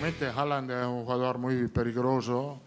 obviamente 0.00 0.28
Haaland 0.28 0.70
es 0.70 0.86
un 0.86 1.04
jugador 1.04 1.36
muy 1.36 1.68
peligroso, 1.68 2.58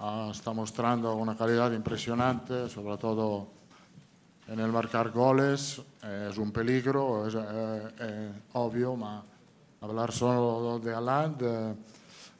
ah, 0.00 0.28
está 0.30 0.52
mostrando 0.52 1.14
una 1.14 1.34
calidad 1.34 1.72
impresionante, 1.72 2.68
sobre 2.68 2.98
todo 2.98 3.48
en 4.48 4.60
el 4.60 4.70
marcar 4.70 5.10
goles, 5.10 5.80
es 6.02 6.36
un 6.36 6.52
peligro, 6.52 7.26
es, 7.26 7.36
eh, 7.36 7.94
eh, 8.00 8.32
obvio, 8.52 8.96
ma 8.96 9.24
hablar 9.80 10.12
solo 10.12 10.78
de 10.78 10.94
Haaland 10.94 11.42
eh, 11.42 11.74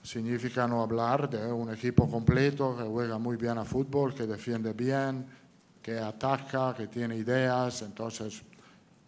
significa 0.02 0.68
no 0.68 0.82
hablar 0.82 1.30
de 1.30 1.50
un 1.50 1.72
equipo 1.72 2.06
completo 2.06 2.76
que 2.76 2.84
juega 2.84 3.16
muy 3.16 3.38
bien 3.38 3.56
a 3.56 3.64
fútbol, 3.64 4.14
que 4.14 4.26
defiende 4.26 4.74
bien, 4.74 5.26
que 5.80 5.98
ataca, 5.98 6.74
que 6.74 6.88
tiene 6.88 7.16
ideas, 7.16 7.80
entonces 7.80 8.42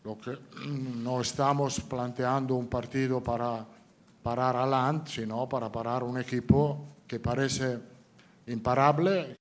lo 0.02 0.16
que 0.16 0.38
no 0.66 1.20
estamos 1.20 1.80
planteando 1.80 2.54
un 2.54 2.68
partido 2.68 3.22
para 3.22 3.75
parar 4.26 4.56
a 4.56 4.66
Land, 4.66 5.06
sino 5.06 5.48
para 5.48 5.70
parar 5.70 6.02
un 6.02 6.18
equipo 6.18 6.96
que 7.06 7.20
parece 7.20 7.78
imparable. 8.48 9.36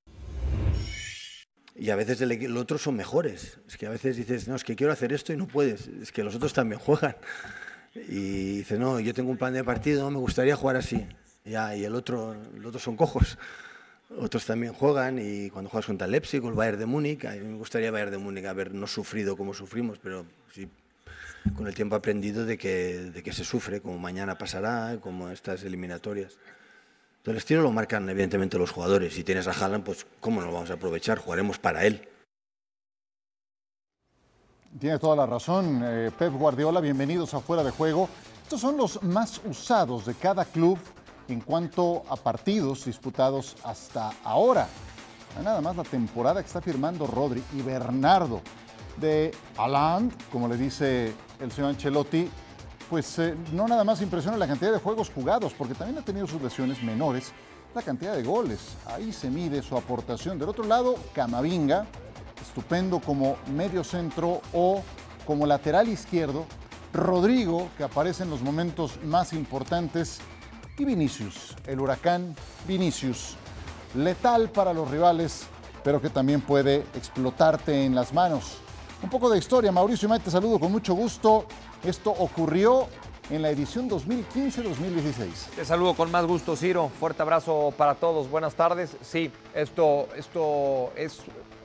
Y 1.76 1.90
a 1.90 1.96
veces 1.96 2.22
los 2.22 2.62
otros 2.62 2.84
son 2.84 2.96
mejores. 2.96 3.58
Es 3.68 3.78
que 3.78 3.88
a 3.88 3.90
veces 3.90 4.16
dices, 4.16 4.48
no, 4.48 4.56
es 4.56 4.64
que 4.64 4.76
quiero 4.76 4.94
hacer 4.94 5.12
esto 5.12 5.34
y 5.34 5.38
no 5.38 5.48
puedes. 5.48 5.88
Es 5.88 6.12
que 6.12 6.24
los 6.24 6.36
otros 6.36 6.54
también 6.54 6.80
juegan. 6.86 7.16
Y 7.96 8.58
dices, 8.58 8.78
no, 8.78 9.00
yo 9.00 9.12
tengo 9.16 9.32
un 9.32 9.38
plan 9.38 9.56
de 9.56 9.64
partido, 9.64 10.12
me 10.12 10.20
gustaría 10.20 10.56
jugar 10.56 10.76
así. 10.76 11.04
Ya, 11.44 11.76
y 11.76 11.84
el 11.84 11.96
otro, 11.96 12.36
los 12.54 12.68
otros 12.68 12.84
son 12.84 12.96
cojos. 12.96 13.40
Otros 14.20 14.46
también 14.46 14.74
juegan 14.74 15.18
y 15.18 15.50
cuando 15.50 15.72
juegas 15.72 15.88
contra 15.88 16.06
el 16.06 16.12
Leipzig 16.12 16.46
o 16.46 16.50
el 16.50 16.54
Bayern 16.54 16.78
de 16.78 16.86
Múnich, 16.86 17.26
a 17.26 17.32
mí 17.32 17.40
me 17.40 17.58
gustaría 17.58 17.90
Bayern 17.90 18.12
de 18.12 18.20
Múnich 18.20 18.46
haber 18.46 18.72
no 18.72 18.86
sufrido 18.86 19.36
como 19.36 19.56
sufrimos, 19.56 19.98
pero 19.98 20.28
sí 20.54 20.70
con 21.54 21.68
el 21.68 21.76
tiempo 21.76 21.96
aprendido 21.96 22.46
de 22.46 22.58
que, 22.58 23.12
de 23.14 23.24
que 23.24 23.34
se 23.34 23.44
sufre, 23.44 23.82
como 23.82 23.98
mañana 23.98 24.38
pasará, 24.38 24.98
como 25.02 25.30
estas 25.30 25.64
eliminatorias. 25.64 26.38
el 27.26 27.38
estilo 27.38 27.62
lo 27.62 27.72
marcan 27.72 28.10
evidentemente 28.10 28.58
los 28.58 28.72
jugadores. 28.72 29.14
Si 29.14 29.24
tienes 29.24 29.48
a 29.48 29.52
Haaland, 29.52 29.84
pues 29.84 30.06
¿cómo 30.20 30.42
no 30.42 30.48
lo 30.48 30.54
vamos 30.54 30.72
a 30.72 30.76
aprovechar? 30.76 31.20
Jugaremos 31.20 31.60
para 31.60 31.86
él. 31.86 32.08
Tiene 34.80 35.00
toda 35.00 35.16
la 35.16 35.26
razón, 35.26 35.82
eh, 35.84 36.12
Pep 36.18 36.34
Guardiola. 36.34 36.82
Bienvenidos 36.82 37.34
a 37.34 37.40
Fuera 37.40 37.64
de 37.64 37.72
Juego. 37.72 38.10
Estos 38.44 38.60
son 38.60 38.78
los 38.78 39.02
más 39.04 39.42
usados 39.46 40.06
de 40.06 40.14
cada 40.16 40.44
club 40.46 40.78
en 41.28 41.40
cuanto 41.40 42.04
a 42.10 42.16
partidos 42.16 42.86
disputados 42.86 43.56
hasta 43.64 44.12
ahora. 44.24 44.68
Nada 45.44 45.62
más 45.62 45.76
la 45.76 45.84
temporada 45.84 46.42
que 46.42 46.48
está 46.48 46.62
firmando 46.62 47.08
Rodri 47.08 47.44
y 47.54 47.62
Bernardo 47.62 48.42
de 48.98 49.32
Haaland, 49.58 50.14
como 50.32 50.48
le 50.48 50.58
dice 50.58 51.14
el 51.40 51.52
señor 51.52 51.72
Ancelotti, 51.72 52.30
pues 52.90 53.18
eh, 53.20 53.36
no 53.52 53.68
nada 53.68 53.84
más 53.84 54.02
impresiona 54.02 54.38
la 54.38 54.48
cantidad 54.48 54.72
de 54.72 54.80
juegos 54.80 55.10
jugados, 55.10 55.54
porque 55.54 55.74
también 55.74 55.98
ha 55.98 56.06
tenido 56.06 56.28
sus 56.28 56.42
lesiones 56.42 56.82
menores, 56.84 57.32
la 57.74 57.82
cantidad 57.82 58.16
de 58.16 58.24
goles. 58.24 58.76
Ahí 58.86 59.12
se 59.12 59.30
mide 59.30 59.62
su 59.62 59.76
aportación. 59.76 60.40
Del 60.40 60.50
otro 60.50 60.64
lado, 60.64 60.96
Camavinga, 61.14 61.86
estupendo 62.42 63.00
como 63.00 63.38
medio 63.54 63.84
centro 63.84 64.42
o 64.54 64.84
como 65.26 65.46
lateral 65.46 65.90
izquierdo. 65.90 66.46
Rodrigo, 66.94 67.68
que 67.78 67.84
aparece 67.84 68.24
en 68.24 68.30
los 68.30 68.42
momentos 68.42 69.00
más 69.04 69.34
importantes. 69.34 70.20
Y 70.78 70.86
Vinicius, 70.86 71.56
el 71.66 71.80
huracán 71.80 72.36
Vinicius, 72.68 73.36
letal 73.96 74.50
para 74.50 74.74
los 74.74 74.90
rivales, 74.90 75.48
pero 75.84 76.02
que 76.02 76.10
también 76.10 76.42
puede 76.42 76.86
explotarte 76.96 77.86
en 77.86 77.96
las 77.96 78.14
manos. 78.14 78.60
Un 79.02 79.10
poco 79.10 79.30
de 79.30 79.38
historia, 79.38 79.72
Mauricio 79.72 80.08
May, 80.08 80.20
te 80.20 80.32
saludo 80.32 80.60
con 80.60 80.72
mucho 80.72 80.94
gusto. 80.94 81.46
Esto 81.84 82.12
ocurrió 82.12 82.88
en 83.30 83.42
la 83.42 83.50
edición 83.50 83.90
2015-2016. 83.90 85.50
Te 85.56 85.66
saludo 85.66 85.94
con 85.94 86.10
más 86.12 86.26
gusto, 86.26 86.56
Ciro. 86.56 86.90
Fuerte 87.00 87.22
abrazo 87.22 87.74
para 87.78 87.96
todos. 87.96 88.30
Buenas 88.30 88.56
tardes. 88.56 88.96
Sí, 89.02 89.32
esto, 89.54 90.08
esto 90.16 90.94
es, 90.96 91.20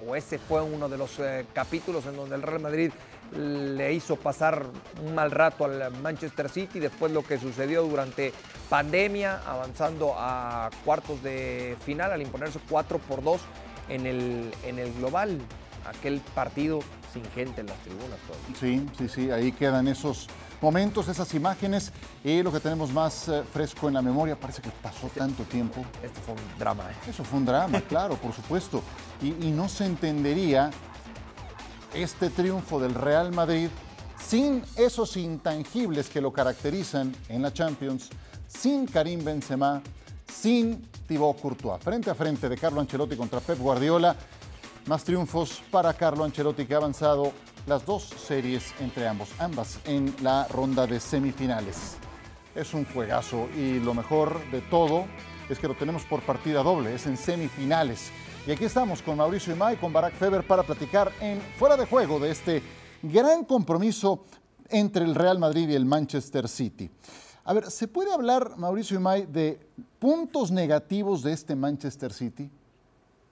o 0.07 0.17
ese 0.17 0.39
fue 0.39 0.61
uno 0.61 0.89
de 0.89 0.99
los 0.99 1.19
eh, 1.19 1.47
capítulos 1.55 2.05
en 2.07 2.17
donde 2.17 2.35
el 2.35 2.43
Real 2.43 2.61
Madrid 2.61 2.91
le 3.33 3.93
hizo 3.95 4.17
pasar 4.17 4.67
un 5.07 5.15
mal 5.15 5.31
rato 5.31 5.65
al 5.65 5.93
Manchester 6.03 6.49
City, 6.49 6.81
después 6.81 7.13
lo 7.13 7.23
que 7.23 7.39
sucedió 7.39 7.83
durante 7.83 8.33
pandemia, 8.69 9.41
avanzando 9.47 10.15
a 10.17 10.69
cuartos 10.85 11.23
de 11.23 11.77
final 11.85 12.11
al 12.11 12.23
imponerse 12.23 12.59
4 12.69 12.99
por 12.99 13.23
2 13.23 13.41
en 13.89 14.07
el, 14.07 14.53
en 14.65 14.81
el 14.81 14.93
global. 14.95 15.39
Aquel 15.87 16.21
partido 16.35 16.81
sin 17.13 17.25
gente 17.33 17.61
en 17.61 17.67
las 17.69 17.79
tribunas. 17.79 18.19
Sí, 18.59 18.87
sí, 18.97 19.09
sí, 19.09 19.31
ahí 19.31 19.53
quedan 19.53 19.89
esos 19.89 20.29
momentos, 20.61 21.09
esas 21.09 21.33
imágenes 21.35 21.93
y 22.23 22.43
lo 22.43 22.53
que 22.53 22.61
tenemos 22.61 22.93
más 22.93 23.29
eh, 23.29 23.43
fresco 23.53 23.89
en 23.89 23.95
la 23.95 24.03
memoria, 24.03 24.39
parece 24.39 24.63
que 24.63 24.71
pasó 24.83 25.07
este 25.07 25.21
tanto 25.21 25.45
tiempo. 25.45 25.85
Esto 26.03 26.21
fue 26.21 26.35
un 26.35 26.59
drama. 26.59 26.91
¿eh? 26.91 27.11
Eso 27.11 27.25
fue 27.25 27.39
un 27.39 27.47
drama, 27.47 27.81
claro, 27.89 28.17
por 28.17 28.33
supuesto. 28.33 28.83
Y, 29.23 29.29
y 29.47 29.51
no 29.51 29.69
se 29.69 29.87
entendería 29.87 30.71
este 31.95 32.31
triunfo 32.31 32.79
del 32.79 32.95
Real 32.95 33.33
Madrid 33.33 33.69
sin 34.25 34.63
esos 34.77 35.17
intangibles 35.17 36.09
que 36.09 36.21
lo 36.21 36.33
caracterizan 36.33 37.15
en 37.29 37.43
la 37.43 37.53
Champions, 37.53 38.11
sin 38.47 38.87
Karim 38.87 39.25
Benzema, 39.25 39.83
sin 40.31 40.83
Thibaut 41.09 41.41
Courtois. 41.41 41.83
Frente 41.83 42.11
a 42.11 42.15
frente 42.15 42.49
de 42.49 42.57
Carlo 42.57 42.81
Ancelotti 42.81 43.17
contra 43.17 43.41
Pep 43.41 43.59
Guardiola 43.59 44.15
más 44.87 45.05
triunfos 45.05 45.63
para 45.71 45.93
Carlo 45.95 46.25
Ancelotti 46.25 46.67
que 46.67 46.75
ha 46.75 46.79
avanzado 46.79 47.33
las 47.67 47.85
dos 47.85 48.05
series 48.05 48.73
entre 48.81 49.07
ambos, 49.07 49.29
ambas 49.39 49.79
en 49.85 50.15
la 50.23 50.47
ronda 50.49 50.87
de 50.87 50.99
semifinales. 51.01 51.97
Es 52.55 52.75
un 52.75 52.85
juegazo 52.87 53.49
y 53.57 53.79
lo 53.79 53.95
mejor 53.95 54.41
de 54.51 54.61
todo 54.63 55.05
es 55.49 55.59
que 55.59 55.69
lo 55.69 55.75
tenemos 55.75 56.05
por 56.05 56.23
partida 56.23 56.63
doble, 56.63 56.95
es 56.95 57.07
en 57.07 57.17
semifinales. 57.17 58.11
Y 58.47 58.53
aquí 58.53 58.65
estamos 58.65 59.03
con 59.03 59.19
Mauricio 59.19 59.53
Imay, 59.53 59.77
con 59.77 59.93
Barack 59.93 60.15
Feber 60.15 60.47
para 60.47 60.63
platicar 60.63 61.13
en 61.21 61.41
fuera 61.59 61.77
de 61.77 61.87
juego 61.87 62.19
de 62.19 62.31
este 62.31 62.63
gran 63.03 63.45
compromiso 63.45 64.25
entre 64.69 65.05
el 65.05 65.15
Real 65.15 65.39
Madrid 65.39 65.69
y 65.69 65.75
el 65.75 65.85
Manchester 65.85 66.49
City. 66.49 66.91
A 67.45 67.53
ver, 67.53 67.71
¿se 67.71 67.89
puede 67.89 68.13
hablar, 68.13 68.57
Mauricio 68.57 68.97
Imay, 68.97 69.27
de 69.27 69.61
puntos 69.99 70.51
negativos 70.51 71.23
de 71.23 71.33
este 71.33 71.55
Manchester 71.55 72.13
City? 72.13 72.51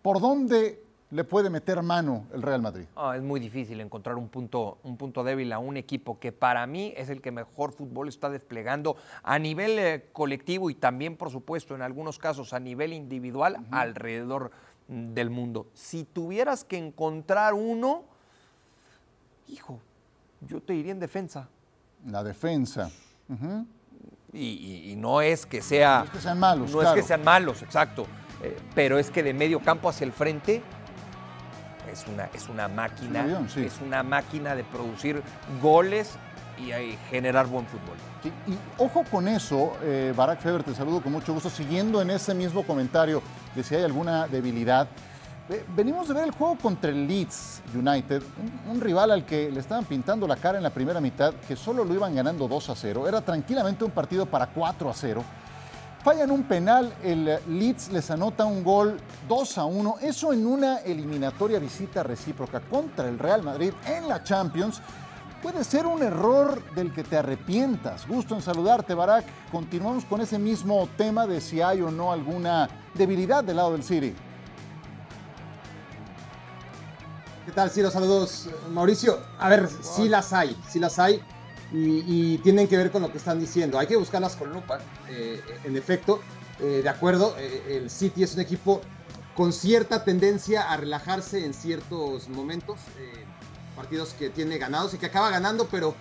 ¿Por 0.03 0.21
dónde 0.21 0.88
le 1.11 1.25
puede 1.25 1.49
meter 1.49 1.83
mano 1.83 2.27
el 2.33 2.43
Real 2.43 2.61
Madrid? 2.61 2.85
Ah, 2.95 3.15
es 3.17 3.23
muy 3.23 3.41
difícil 3.41 3.81
encontrar 3.81 4.17
un 4.17 4.29
punto, 4.29 4.79
un 4.83 4.97
punto 4.97 5.25
débil 5.25 5.53
a 5.53 5.59
un 5.59 5.77
equipo 5.77 6.19
que 6.19 6.33
para 6.33 6.67
mí 6.67 6.93
es 6.97 7.09
el 7.09 7.23
que 7.23 7.31
mejor 7.31 7.73
fútbol 7.73 8.09
está 8.09 8.29
desplegando 8.29 8.97
a 9.23 9.39
nivel 9.39 9.79
eh, 9.79 10.09
colectivo 10.13 10.69
y 10.69 10.75
también, 10.75 11.17
por 11.17 11.31
supuesto, 11.31 11.75
en 11.75 11.83
algunos 11.83 12.19
casos 12.19 12.53
a 12.53 12.61
nivel 12.61 12.93
individual 12.93 13.59
alrededor 13.71 14.51
del 14.87 15.31
mundo. 15.31 15.69
Si 15.73 16.05
tuvieras 16.05 16.65
que 16.65 16.77
encontrar 16.77 17.55
uno, 17.55 18.05
hijo, 19.49 19.81
yo 20.47 20.61
te 20.61 20.75
diría 20.75 20.93
en 20.93 21.01
defensa. 21.01 21.49
La 22.07 22.23
defensa. 22.23 22.91
y, 24.33 24.95
no 24.97 25.23
es 25.23 25.47
que 25.47 25.63
sea... 25.63 26.01
No 26.01 26.05
es 26.05 26.11
que 26.11 26.21
sean 26.21 26.39
malos. 26.39 26.71
No 26.71 26.83
es 26.83 26.89
que 26.91 27.03
sean 27.03 27.25
malos, 27.25 27.63
exacto. 27.63 28.07
Eh, 28.43 28.57
pero 28.75 28.99
es 28.99 29.11
que 29.11 29.23
de 29.23 29.35
medio 29.35 29.61
campo 29.61 29.89
hacia 29.89 30.05
el 30.05 30.13
frente 30.13 30.63
es 31.91 32.07
una, 32.07 32.29
es 32.35 32.49
una 32.49 32.69
máquina, 32.69 33.27
es 33.57 33.81
una 33.85 34.03
máquina 34.03 34.55
de 34.55 34.65
producir 34.65 35.23
goles 35.63 36.19
y 36.59 36.97
generar 37.09 37.47
buen 37.47 37.67
fútbol. 37.67 37.97
y 38.47 38.59
ojo 38.79 39.05
con 39.11 39.29
eso, 39.29 39.77
eh, 39.83 40.13
Barack 40.17 40.41
Feber, 40.41 40.65
te 40.65 40.75
saludo 40.75 41.01
con 41.01 41.13
mucho 41.13 41.33
gusto. 41.33 41.51
Siguiendo 41.51 42.03
en 42.03 42.11
ese 42.11 42.35
mismo 42.35 42.65
comentario 42.65 43.23
de 43.55 43.63
si 43.63 43.77
hay 43.77 43.85
alguna 43.85 44.27
debilidad, 44.27 44.89
venimos 45.75 46.09
de 46.09 46.15
ver 46.15 46.25
el 46.25 46.33
juego 46.33 46.57
contra 46.59 46.91
el 46.91 47.07
Leeds 47.07 47.63
United, 47.75 48.23
un, 48.67 48.73
un, 48.73 48.81
rival 48.81 49.13
al 49.13 49.25
que 49.25 49.51
le 49.51 49.61
estaban 49.61 49.85
pintando 49.85 50.27
la 50.27 50.37
cara 50.37 50.59
en 50.59 50.65
la 50.65 50.71
primera 50.71 51.01
mitad, 51.01 51.33
que 51.47 51.57
solo 51.57 51.85
lo 51.85 51.95
iban 51.95 52.15
ganando 52.15 52.49
2 52.49 52.71
a 52.71 52.75
0. 52.75 53.09
Era 53.09 53.21
tranquilamente 53.21 53.85
un 53.85 53.93
partido 53.93 54.27
para 54.27 54.49
4 54.49 54.91
a 54.91 54.95
0 54.95 55.25
fallan 56.09 56.31
un 56.31 56.45
penal, 56.45 56.91
el 57.05 57.39
Leeds 57.49 57.93
les 57.93 58.11
anota 58.11 58.47
un 58.47 58.65
gol 58.65 58.97
2 59.29 59.59
a 59.59 59.67
1, 59.67 59.97
eso 60.01 60.33
en 60.33 60.47
una 60.47 60.79
eliminatoria 60.79 61.59
visita 61.59 62.03
recíproca 62.03 62.61
contra 62.61 63.07
el 63.07 63.19
Real 63.19 63.43
Madrid 63.43 63.75
en 63.85 64.09
la 64.09 64.25
Champions. 64.25 64.81
Puede 65.43 65.63
ser 65.65 65.85
un 65.85 66.03
error 66.03 66.63
del 66.75 66.95
que 66.95 67.05
te 67.05 67.19
arrepientas. 67.19 68.09
Gusto 68.09 68.35
en 68.35 68.41
saludarte, 68.41 68.95
Barak. 68.95 69.27
Continuamos 69.53 70.07
con 70.07 70.23
ese 70.23 70.39
mismo 70.39 70.89
tema 70.97 71.27
de 71.27 71.43
si 71.43 71.61
hay 71.61 71.83
o 71.83 71.91
no 71.91 72.11
alguna 72.11 72.71
debilidad 72.95 73.45
del 73.45 73.57
lado 73.57 73.73
del 73.73 73.85
City. 73.85 74.15
¿Qué 77.45 77.53
tal, 77.53 77.69
Ciro? 77.69 77.91
Saludos, 77.91 78.49
Mauricio. 78.73 79.19
A 79.39 79.51
ver, 79.51 79.69
sí 79.83 80.09
las 80.09 80.33
hay, 80.33 80.57
sí 80.71 80.79
las 80.79 80.99
hay 80.99 81.23
y, 81.73 82.39
tienen 82.39 82.69
que 82.69 82.77
ver 82.77 82.91
con 82.91 83.03
lo 83.03 83.13
que 83.13 83.19
están 83.19 83.41
diciendo. 83.41 83.79
Hay 83.79 83.87
que 83.87 83.97
buscarlas 83.97 84.37
con 84.37 84.53
lupa, 84.53 84.81
eh, 85.09 85.41
en 85.65 85.77
efecto. 85.77 86.21
Eh, 86.61 86.81
de 86.83 86.89
acuerdo, 86.89 87.37
eh, 87.39 87.79
el 87.83 87.91
City 87.91 88.23
es 88.23 88.35
un 88.35 88.41
equipo 88.41 88.81
con 89.35 89.53
cierta 89.53 90.05
tendencia 90.05 90.73
a 90.73 90.77
relajarse 90.77 91.45
en 91.45 91.55
ciertos 91.55 92.29
momentos, 92.29 92.81
partidos 93.77 94.13
que 94.15 94.31
tiene 94.31 94.59
ganados 94.59 94.95
y 94.95 94.99
que 94.99 95.07
acaba 95.07 95.31
ganando, 95.31 95.69
pero 95.71 95.95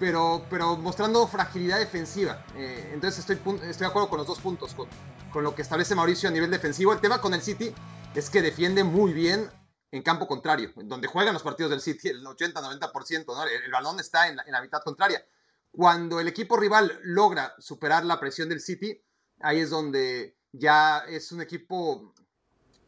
pero, 0.00 0.44
pero 0.50 0.76
mostrando 0.76 1.28
fragilidad 1.28 1.78
defensiva. 1.78 2.44
Entonces 2.92 3.20
estoy, 3.20 3.36
estoy 3.36 3.84
de 3.84 3.86
acuerdo 3.86 4.08
con 4.08 4.18
los 4.18 4.26
dos 4.26 4.40
puntos, 4.40 4.74
con, 4.74 4.88
con 5.32 5.44
lo 5.44 5.54
que 5.54 5.62
establece 5.62 5.94
Mauricio 5.94 6.28
a 6.28 6.32
nivel 6.32 6.50
defensivo. 6.50 6.92
El 6.92 7.00
tema 7.00 7.20
con 7.20 7.34
el 7.34 7.40
City 7.40 7.72
es 8.16 8.28
que 8.28 8.42
defiende 8.42 8.82
muy 8.82 9.12
bien 9.12 9.48
en 9.92 10.02
campo 10.02 10.26
contrario, 10.26 10.72
donde 10.74 11.06
juegan 11.06 11.34
los 11.34 11.42
partidos 11.42 11.70
del 11.70 11.82
City, 11.82 12.08
el 12.08 12.24
80-90%, 12.24 13.26
¿no? 13.26 13.44
el, 13.44 13.70
balón 13.70 14.00
está 14.00 14.26
en 14.26 14.36
la, 14.36 14.62
mitad 14.62 14.80
contraria. 14.82 15.24
Cuando 15.70 16.18
el 16.18 16.28
equipo 16.28 16.56
rival 16.56 16.98
logra 17.02 17.54
superar 17.58 18.04
la 18.04 18.18
presión 18.18 18.48
del 18.48 18.62
City, 18.62 18.98
ahí 19.40 19.60
es 19.60 19.68
donde 19.68 20.38
ya 20.50 21.00
es 21.08 21.30
un 21.30 21.42
equipo 21.42 22.14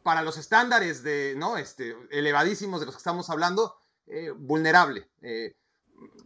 para 0.02 0.22
los 0.22 0.38
estándares 0.38 1.02
de, 1.02 1.34
¿no? 1.36 1.58
este, 1.58 1.94
elevadísimos 2.10 2.80
de 2.80 2.86
los 2.86 2.94
que 2.94 3.00
estamos 3.00 3.28
hablando, 3.28 3.76
eh, 4.06 4.30
vulnerable, 4.30 5.10
eh, 5.20 5.56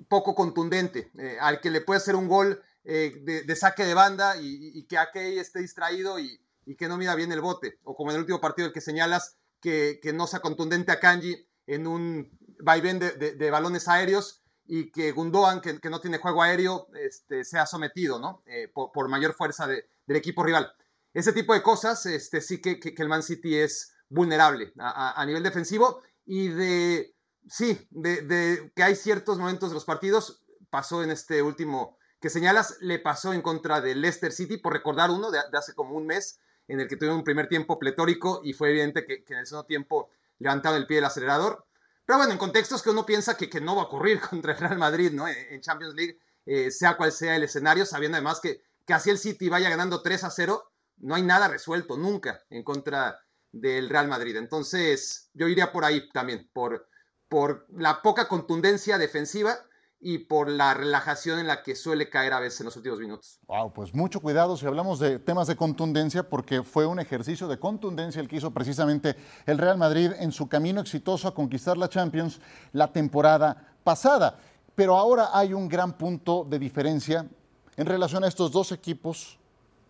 poco 0.09 0.37
contundente, 0.37 1.11
eh, 1.19 1.39
al 1.41 1.61
que 1.61 1.71
le 1.71 1.81
puede 1.81 1.99
hacer 1.99 2.15
un 2.15 2.29
gol 2.29 2.63
de, 2.85 3.57
saque 3.57 3.85
de 3.85 3.93
banda 3.93 4.37
y, 4.41 4.85
que 4.85 4.97
Ake 4.97 5.39
esté 5.41 5.59
distraído 5.59 6.19
y, 6.19 6.41
y 6.65 6.75
que 6.75 6.89
no 6.89 6.97
mira 6.97 7.15
bien 7.15 7.33
el 7.33 7.43
bote, 7.43 7.79
o 7.85 7.95
como 7.95 8.11
en 8.11 8.15
el 8.15 8.21
último 8.21 8.41
partido 8.41 8.69
el 8.69 8.73
que 8.73 8.81
señalas, 8.81 9.37
que, 9.61 10.01
no 10.15 10.27
sea 10.27 10.41
contundente 10.41 10.93
a 10.93 11.01
Kanji 11.01 11.49
en 11.67 11.87
un 11.87 12.31
vaivén 12.61 12.99
de, 12.99 13.13
de, 13.13 13.51
balones 13.51 13.89
aéreos 13.89 14.43
y 14.67 14.91
que 14.91 15.13
Gundogan, 15.13 15.61
que, 15.61 15.91
no 15.91 16.01
tiene 16.01 16.19
juego 16.19 16.43
aéreo, 16.43 16.89
este, 16.95 17.45
sea 17.45 17.67
sometido 17.67 18.19
¿no? 18.19 18.43
Eh, 18.47 18.69
por, 18.73 19.09
mayor 19.09 19.35
fuerza 19.35 19.67
del 19.67 19.85
equipo 20.09 20.43
rival. 20.43 20.73
Ese 21.15 21.33
tipo 21.33 21.55
de 21.55 21.63
cosas 21.63 22.05
este, 22.07 22.41
sí 22.41 22.61
que, 22.61 22.79
el 22.97 23.09
Man 23.09 23.23
City 23.23 23.57
es 23.57 23.95
vulnerable 24.11 24.73
a, 24.79 25.25
nivel 25.27 25.43
defensivo 25.43 26.03
y 26.25 26.49
de, 26.49 27.15
sí, 27.47 27.89
de, 27.91 28.71
que 28.75 28.83
hay 28.83 28.95
ciertos 28.95 29.39
momentos 29.39 29.71
de 29.71 29.75
los 29.75 29.85
partidos, 29.85 30.45
pasó 30.71 31.03
en 31.03 31.11
este 31.11 31.43
último 31.43 31.99
que 32.21 32.31
señalas, 32.31 32.77
le 32.81 32.99
pasó 32.99 33.33
en 33.33 33.43
contra 33.43 33.81
de 33.81 33.95
Leicester 33.95 34.33
City, 34.33 34.59
por 34.59 34.73
recordar 34.73 35.11
uno 35.11 35.31
de 35.31 35.39
hace 35.53 35.75
como 35.75 35.95
un 35.95 36.07
mes, 36.07 36.41
en 36.69 36.81
el 36.81 36.89
que 36.89 36.97
tuvieron 36.97 37.19
un 37.19 37.25
primer 37.25 37.49
tiempo 37.49 37.79
pletórico 37.79 38.43
y 38.45 38.53
fue 38.53 38.71
evidente 38.71 39.05
que, 39.05 39.25
en 39.27 39.39
el 39.39 39.47
segundo 39.47 39.67
tiempo 39.67 40.11
levantaron 40.39 40.79
el 40.79 40.87
pie 40.87 40.99
del 40.99 41.07
acelerador. 41.07 41.67
Pero 42.05 42.19
bueno, 42.19 42.33
en 42.33 42.39
contextos 42.39 42.83
que 42.83 42.91
uno 42.91 43.05
piensa 43.05 43.37
que, 43.37 43.51
que 43.51 43.61
no 43.61 43.75
va 43.75 43.83
a 43.83 43.87
ocurrir 43.87 44.21
contra 44.31 44.53
el 44.53 44.59
Real 44.59 44.79
Madrid, 44.79 45.11
¿no? 45.13 45.27
En 45.27 45.61
Champions 45.61 45.95
League, 45.95 46.19
eh, 46.47 46.71
sea 46.71 46.97
cual 46.97 47.11
sea 47.11 47.37
el 47.37 47.43
escenario, 47.43 47.85
sabiendo 47.85 48.17
además 48.17 48.41
que, 48.41 48.63
que 48.87 48.95
así 48.95 49.11
el 49.11 49.19
City 49.19 49.49
vaya 49.49 49.71
ganando 49.71 50.03
3 50.03 50.25
a 50.25 50.31
0, 50.31 50.71
no 50.99 51.15
hay 51.15 51.23
nada 51.23 51.49
resuelto 51.49 51.97
nunca 51.97 52.45
en 52.51 52.63
contra 52.63 53.21
del 53.51 53.89
Real 53.89 54.09
Madrid. 54.09 54.37
Entonces, 54.37 55.31
yo 55.33 55.49
iría 55.49 55.73
por 55.73 55.85
ahí 55.85 56.09
también, 56.11 56.49
por, 56.53 56.89
por 57.29 57.67
la 57.71 58.03
poca 58.03 58.29
contundencia 58.29 58.99
defensiva 58.99 59.59
y 60.01 60.19
por 60.19 60.49
la 60.49 60.75
relajación 60.75 61.41
en 61.41 61.49
la 61.49 61.63
que 61.63 61.75
suele 61.75 62.09
caer 62.09 62.33
a 62.33 62.41
veces 62.41 62.61
en 62.61 62.67
los 62.67 62.77
últimos 62.77 63.01
minutos. 63.01 63.41
Wow, 63.49 63.73
pues 63.73 63.93
mucho 63.95 64.21
cuidado 64.21 64.57
si 64.57 64.65
hablamos 64.67 65.01
de 65.01 65.19
temas 65.19 65.49
de 65.49 65.57
contundencia, 65.57 66.29
porque 66.29 66.63
fue 66.63 66.87
un 66.87 67.01
ejercicio 67.01 67.49
de 67.49 67.59
contundencia 67.59 68.21
el 68.21 68.29
que 68.29 68.37
hizo 68.37 68.53
precisamente 68.53 69.17
el 69.47 69.59
Real 69.59 69.77
Madrid 69.77 70.13
en 70.19 70.31
su 70.31 70.49
camino 70.49 70.81
exitoso 70.81 71.27
a 71.27 71.35
conquistar 71.35 71.77
la 71.77 71.89
Champions 71.89 72.41
la 72.73 72.93
temporada 72.93 73.75
pasada. 73.83 74.39
Pero 74.75 74.97
ahora 74.97 75.31
hay 75.33 75.53
un 75.53 75.69
gran 75.69 75.99
punto 75.99 76.47
de 76.49 76.59
diferencia 76.59 77.29
en 77.77 77.87
relación 77.87 78.23
a 78.23 78.29
estos 78.29 78.53
dos 78.53 78.71
equipos 78.71 79.39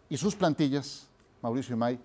y 0.08 0.16
sus 0.16 0.34
plantillas, 0.34 1.06
Mauricio 1.42 1.74
y 1.74 1.78
May. 1.78 2.00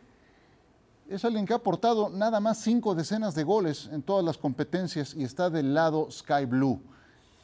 Es 1.08 1.24
alguien 1.24 1.46
que 1.46 1.54
ha 1.54 1.58
aportado 1.58 2.10
nada 2.10 2.42
más 2.42 2.60
cinco 2.60 2.96
decenas 2.96 3.36
de 3.36 3.44
goles 3.44 3.90
en 3.94 4.02
todas 4.02 4.26
las 4.26 4.38
competencias 4.38 5.14
y 5.14 5.24
está 5.24 5.50
del 5.50 5.74
lado 5.74 6.10
Sky 6.12 6.46
Blue 6.46 6.82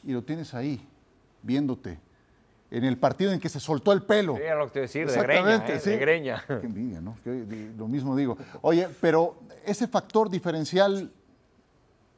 y 0.04 0.12
lo 0.12 0.22
tienes 0.22 0.54
ahí, 0.54 0.80
viéndote. 1.42 1.98
En 2.70 2.84
el 2.84 2.98
partido 2.98 3.32
en 3.32 3.40
que 3.40 3.48
se 3.48 3.58
soltó 3.58 3.92
el 3.92 4.02
pelo. 4.02 4.36
Sí, 4.36 4.42
lo 4.56 4.66
que 4.66 4.72
te 4.72 4.80
decir, 4.80 5.10
de 5.10 5.22
greña, 5.22 5.66
¿eh? 5.66 5.80
de 5.84 5.96
greña. 5.96 6.44
Qué 6.46 6.66
envidia, 6.66 7.00
¿no? 7.00 7.16
lo 7.76 7.88
mismo 7.88 8.14
digo. 8.14 8.38
Oye, 8.62 8.88
pero 9.00 9.40
ese 9.66 9.88
factor 9.88 10.30
diferencial, 10.30 11.10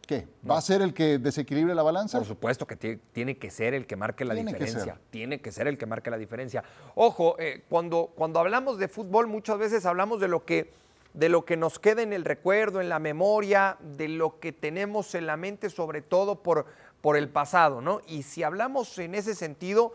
¿qué? 0.06 0.28
¿Va 0.48 0.58
a 0.58 0.60
ser 0.60 0.82
el 0.82 0.92
que 0.92 1.18
desequilibre 1.18 1.74
la 1.74 1.82
balanza? 1.82 2.18
Por 2.18 2.26
supuesto 2.26 2.66
que 2.66 2.76
tiene 2.76 3.38
que 3.38 3.50
ser 3.50 3.72
el 3.72 3.86
que 3.86 3.96
marque 3.96 4.26
la 4.26 4.34
diferencia. 4.34 4.98
tiene 5.08 5.40
que 5.40 5.52
ser 5.52 5.68
el 5.68 5.78
que 5.78 5.86
marque 5.86 6.10
la 6.10 6.18
diferencia. 6.18 6.62
Ojo, 6.96 7.36
eh, 7.38 7.62
cuando, 7.70 8.10
cuando 8.14 8.38
hablamos 8.38 8.76
de 8.76 8.88
fútbol, 8.88 9.28
muchas 9.28 9.56
veces 9.56 9.86
hablamos 9.86 10.20
de 10.20 10.28
lo 10.28 10.44
que 10.44 10.82
de 11.14 11.28
lo 11.28 11.44
que 11.44 11.56
nos 11.56 11.78
queda 11.78 12.02
en 12.02 12.12
el 12.12 12.24
recuerdo, 12.24 12.80
en 12.80 12.88
la 12.88 12.98
memoria, 12.98 13.76
de 13.80 14.08
lo 14.08 14.40
que 14.40 14.52
tenemos 14.52 15.14
en 15.14 15.26
la 15.26 15.36
mente, 15.36 15.68
sobre 15.68 16.00
todo 16.00 16.42
por, 16.42 16.66
por 17.02 17.16
el 17.16 17.28
pasado, 17.28 17.82
¿no? 17.82 18.00
Y 18.06 18.22
si 18.22 18.42
hablamos 18.42 18.96
en 18.98 19.14
ese 19.14 19.34
sentido, 19.34 19.92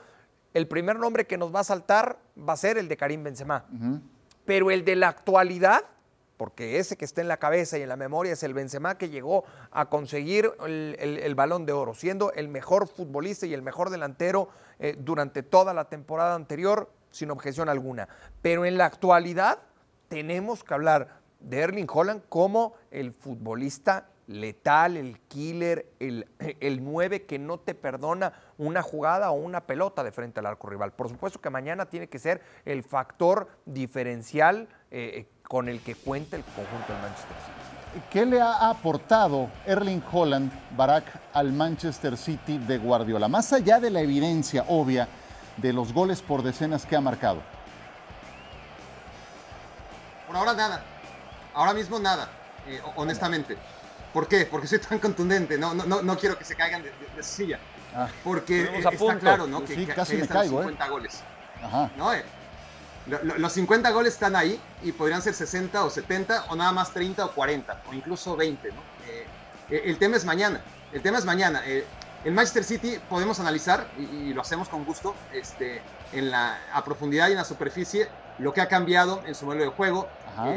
el 0.53 0.67
primer 0.67 0.99
nombre 0.99 1.25
que 1.25 1.37
nos 1.37 1.55
va 1.55 1.61
a 1.61 1.63
saltar 1.63 2.19
va 2.37 2.53
a 2.53 2.57
ser 2.57 2.77
el 2.77 2.87
de 2.87 2.97
Karim 2.97 3.23
Benzema. 3.23 3.65
Pero 4.45 4.69
el 4.69 4.85
de 4.85 4.95
la 4.95 5.07
actualidad, 5.07 5.81
porque 6.35 6.79
ese 6.79 6.97
que 6.97 7.05
está 7.05 7.21
en 7.21 7.29
la 7.29 7.37
cabeza 7.37 7.77
y 7.77 7.81
en 7.81 7.89
la 7.89 7.95
memoria 7.95 8.33
es 8.33 8.43
el 8.43 8.53
Benzema 8.53 8.97
que 8.97 9.09
llegó 9.09 9.45
a 9.71 9.89
conseguir 9.89 10.51
el, 10.65 11.35
balón 11.35 11.65
de 11.65 11.73
oro, 11.73 11.95
siendo 11.95 12.33
el 12.33 12.49
mejor 12.49 12.87
futbolista 12.87 13.45
y 13.45 13.53
el 13.53 13.61
mejor 13.61 13.89
delantero 13.89 14.49
eh, 14.79 14.95
durante 14.99 15.43
toda 15.43 15.73
la 15.73 15.85
temporada 15.85 16.35
anterior, 16.35 16.91
sin 17.11 17.31
objeción 17.31 17.69
alguna. 17.69 18.09
Pero 18.41 18.65
en 18.65 18.77
la 18.77 18.85
actualidad 18.85 19.59
tenemos 20.09 20.63
que 20.63 20.73
hablar 20.73 21.21
de 21.39 21.59
Erling 21.59 21.87
Holland 21.89 22.23
como 22.27 22.73
el 22.91 23.13
futbolista 23.13 24.09
letal, 24.27 24.97
el 24.97 25.19
killer, 25.21 25.89
el, 25.99 26.27
el 26.39 26.83
9 26.83 27.25
que 27.25 27.39
no 27.39 27.59
te 27.59 27.73
perdona 27.73 28.33
una 28.57 28.81
jugada 28.81 29.31
o 29.31 29.35
una 29.35 29.61
pelota 29.61 30.03
de 30.03 30.11
frente 30.11 30.39
al 30.39 30.45
arco 30.45 30.69
rival. 30.69 30.91
Por 30.91 31.09
supuesto 31.09 31.41
que 31.41 31.49
mañana 31.49 31.85
tiene 31.85 32.07
que 32.07 32.19
ser 32.19 32.41
el 32.65 32.83
factor 32.83 33.47
diferencial 33.65 34.67
eh, 34.91 35.27
con 35.47 35.69
el 35.69 35.81
que 35.81 35.95
cuenta 35.95 36.35
el 36.35 36.43
conjunto 36.43 36.93
del 36.93 37.01
Manchester 37.01 37.37
City. 37.37 37.77
¿Qué 38.11 38.25
le 38.25 38.41
ha 38.41 38.69
aportado 38.69 39.49
Erling 39.65 40.03
Holland, 40.11 40.51
Barak, 40.75 41.05
al 41.33 41.53
Manchester 41.53 42.17
City 42.17 42.57
de 42.57 42.77
Guardiola? 42.77 43.27
Más 43.27 43.53
allá 43.53 43.79
de 43.79 43.89
la 43.89 44.01
evidencia 44.01 44.65
obvia 44.67 45.07
de 45.55 45.73
los 45.73 45.93
goles 45.93 46.21
por 46.21 46.43
decenas 46.43 46.85
que 46.85 46.95
ha 46.95 47.01
marcado. 47.01 47.41
Por 50.27 50.35
ahora 50.35 50.53
nada. 50.53 50.83
Ahora 51.53 51.73
mismo 51.73 51.97
nada, 51.97 52.29
eh, 52.67 52.81
honestamente. 52.97 53.57
¿Por 54.13 54.27
qué? 54.27 54.45
Porque 54.45 54.67
soy 54.67 54.79
tan 54.79 54.99
contundente. 54.99 55.57
No, 55.57 55.73
no, 55.73 56.01
no 56.01 56.17
quiero 56.17 56.37
que 56.37 56.45
se 56.45 56.55
caigan 56.55 56.83
de, 56.83 56.91
de, 57.15 57.23
silla. 57.23 57.59
Ah, 57.95 58.07
porque 58.23 58.63
está 58.79 59.17
claro, 59.19 59.47
¿no? 59.47 59.63
que, 59.63 59.87
casi 59.87 60.17
me 60.17 60.27
caigo, 60.27 60.59
50 60.59 60.85
¿eh? 60.85 60.89
goles. 60.89 61.23
Ajá. 61.63 61.89
¿no? 61.97 62.13
Eh, 62.13 62.23
los 63.23 63.53
50 63.53 63.89
goles 63.91 64.13
están 64.13 64.35
ahí 64.35 64.59
y 64.83 64.91
podrían 64.91 65.21
ser 65.21 65.33
60 65.33 65.83
o 65.83 65.89
70 65.89 66.45
o 66.49 66.55
nada 66.55 66.71
más 66.73 66.93
30 66.93 67.25
o 67.25 67.31
40 67.31 67.83
o 67.89 67.93
incluso 67.93 68.35
20, 68.35 68.69
¿no? 68.69 68.81
Eh, 69.07 69.83
el 69.85 69.97
tema 69.97 70.17
es 70.17 70.25
mañana. 70.25 70.61
El 70.91 71.01
tema 71.01 71.17
es 71.17 71.25
mañana. 71.25 71.61
en 71.65 72.33
Manchester 72.33 72.63
City 72.63 72.99
podemos 73.09 73.39
analizar, 73.39 73.87
y, 73.97 74.33
lo 74.33 74.41
hacemos 74.41 74.69
con 74.69 74.85
gusto, 74.85 75.15
este, 75.33 75.81
en 76.13 76.31
la, 76.31 76.59
a 76.73 76.83
profundidad 76.83 77.29
y 77.29 77.31
en 77.31 77.37
la 77.37 77.45
superficie, 77.45 78.07
lo 78.39 78.53
que 78.53 78.61
ha 78.61 78.67
cambiado 78.67 79.21
en 79.25 79.35
su 79.35 79.45
modelo 79.45 79.63
de 79.63 79.69
juego. 79.69 80.07
Ajá 80.33 80.53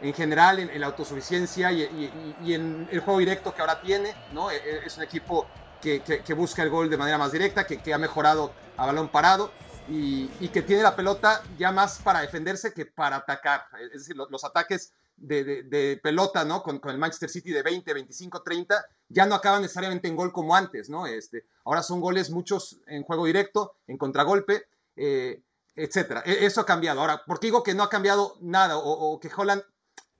en 0.00 0.14
general 0.14 0.58
en, 0.58 0.80
la 0.80 0.86
autosuficiencia 0.86 1.72
y, 1.72 2.10
en 2.52 2.88
el 2.90 3.00
juego 3.00 3.18
directo 3.20 3.54
que 3.54 3.60
ahora 3.60 3.80
tiene, 3.80 4.14
¿no? 4.32 4.50
E, 4.50 4.56
e, 4.56 4.86
es 4.86 4.96
un 4.96 5.02
equipo 5.02 5.46
que, 5.80 6.34
busca 6.34 6.62
el 6.62 6.70
gol 6.70 6.90
de 6.90 6.96
manera 6.96 7.18
más 7.18 7.32
directa, 7.32 7.66
que, 7.66 7.94
ha 7.94 7.98
mejorado 7.98 8.52
a 8.76 8.86
balón 8.86 9.08
parado 9.08 9.52
y, 9.88 10.28
que 10.48 10.62
tiene 10.62 10.82
la 10.82 10.96
pelota 10.96 11.42
ya 11.58 11.70
más 11.72 11.98
para 11.98 12.20
defenderse 12.20 12.72
que 12.72 12.86
para 12.86 13.16
atacar. 13.16 13.66
Es 13.92 14.00
decir, 14.00 14.16
los, 14.16 14.44
ataques 14.44 14.92
de, 15.16 16.00
pelota, 16.02 16.44
¿no? 16.44 16.62
Con, 16.62 16.80
el 16.84 16.98
Manchester 16.98 17.30
City 17.30 17.52
de 17.52 17.62
20, 17.62 17.94
25, 17.94 18.42
30, 18.42 18.84
ya 19.08 19.26
no 19.26 19.34
acaban 19.34 19.62
necesariamente 19.62 20.08
en 20.08 20.16
gol 20.16 20.32
como 20.32 20.56
antes, 20.56 20.90
¿no? 20.90 21.06
Este, 21.06 21.46
ahora 21.64 21.82
son 21.82 22.00
goles 22.00 22.30
muchos 22.30 22.80
en 22.86 23.02
juego 23.02 23.26
directo, 23.26 23.76
en 23.86 23.96
contragolpe, 23.96 24.66
eh, 24.96 25.40
etcétera. 25.74 26.22
E, 26.26 26.44
eso 26.44 26.60
ha 26.60 26.66
cambiado. 26.66 27.00
Ahora, 27.00 27.22
¿por 27.24 27.38
qué 27.38 27.46
digo 27.46 27.62
que 27.62 27.74
no 27.74 27.84
ha 27.84 27.88
cambiado 27.88 28.36
nada 28.40 28.76
o 28.78 29.20
que 29.20 29.30
Holland 29.34 29.62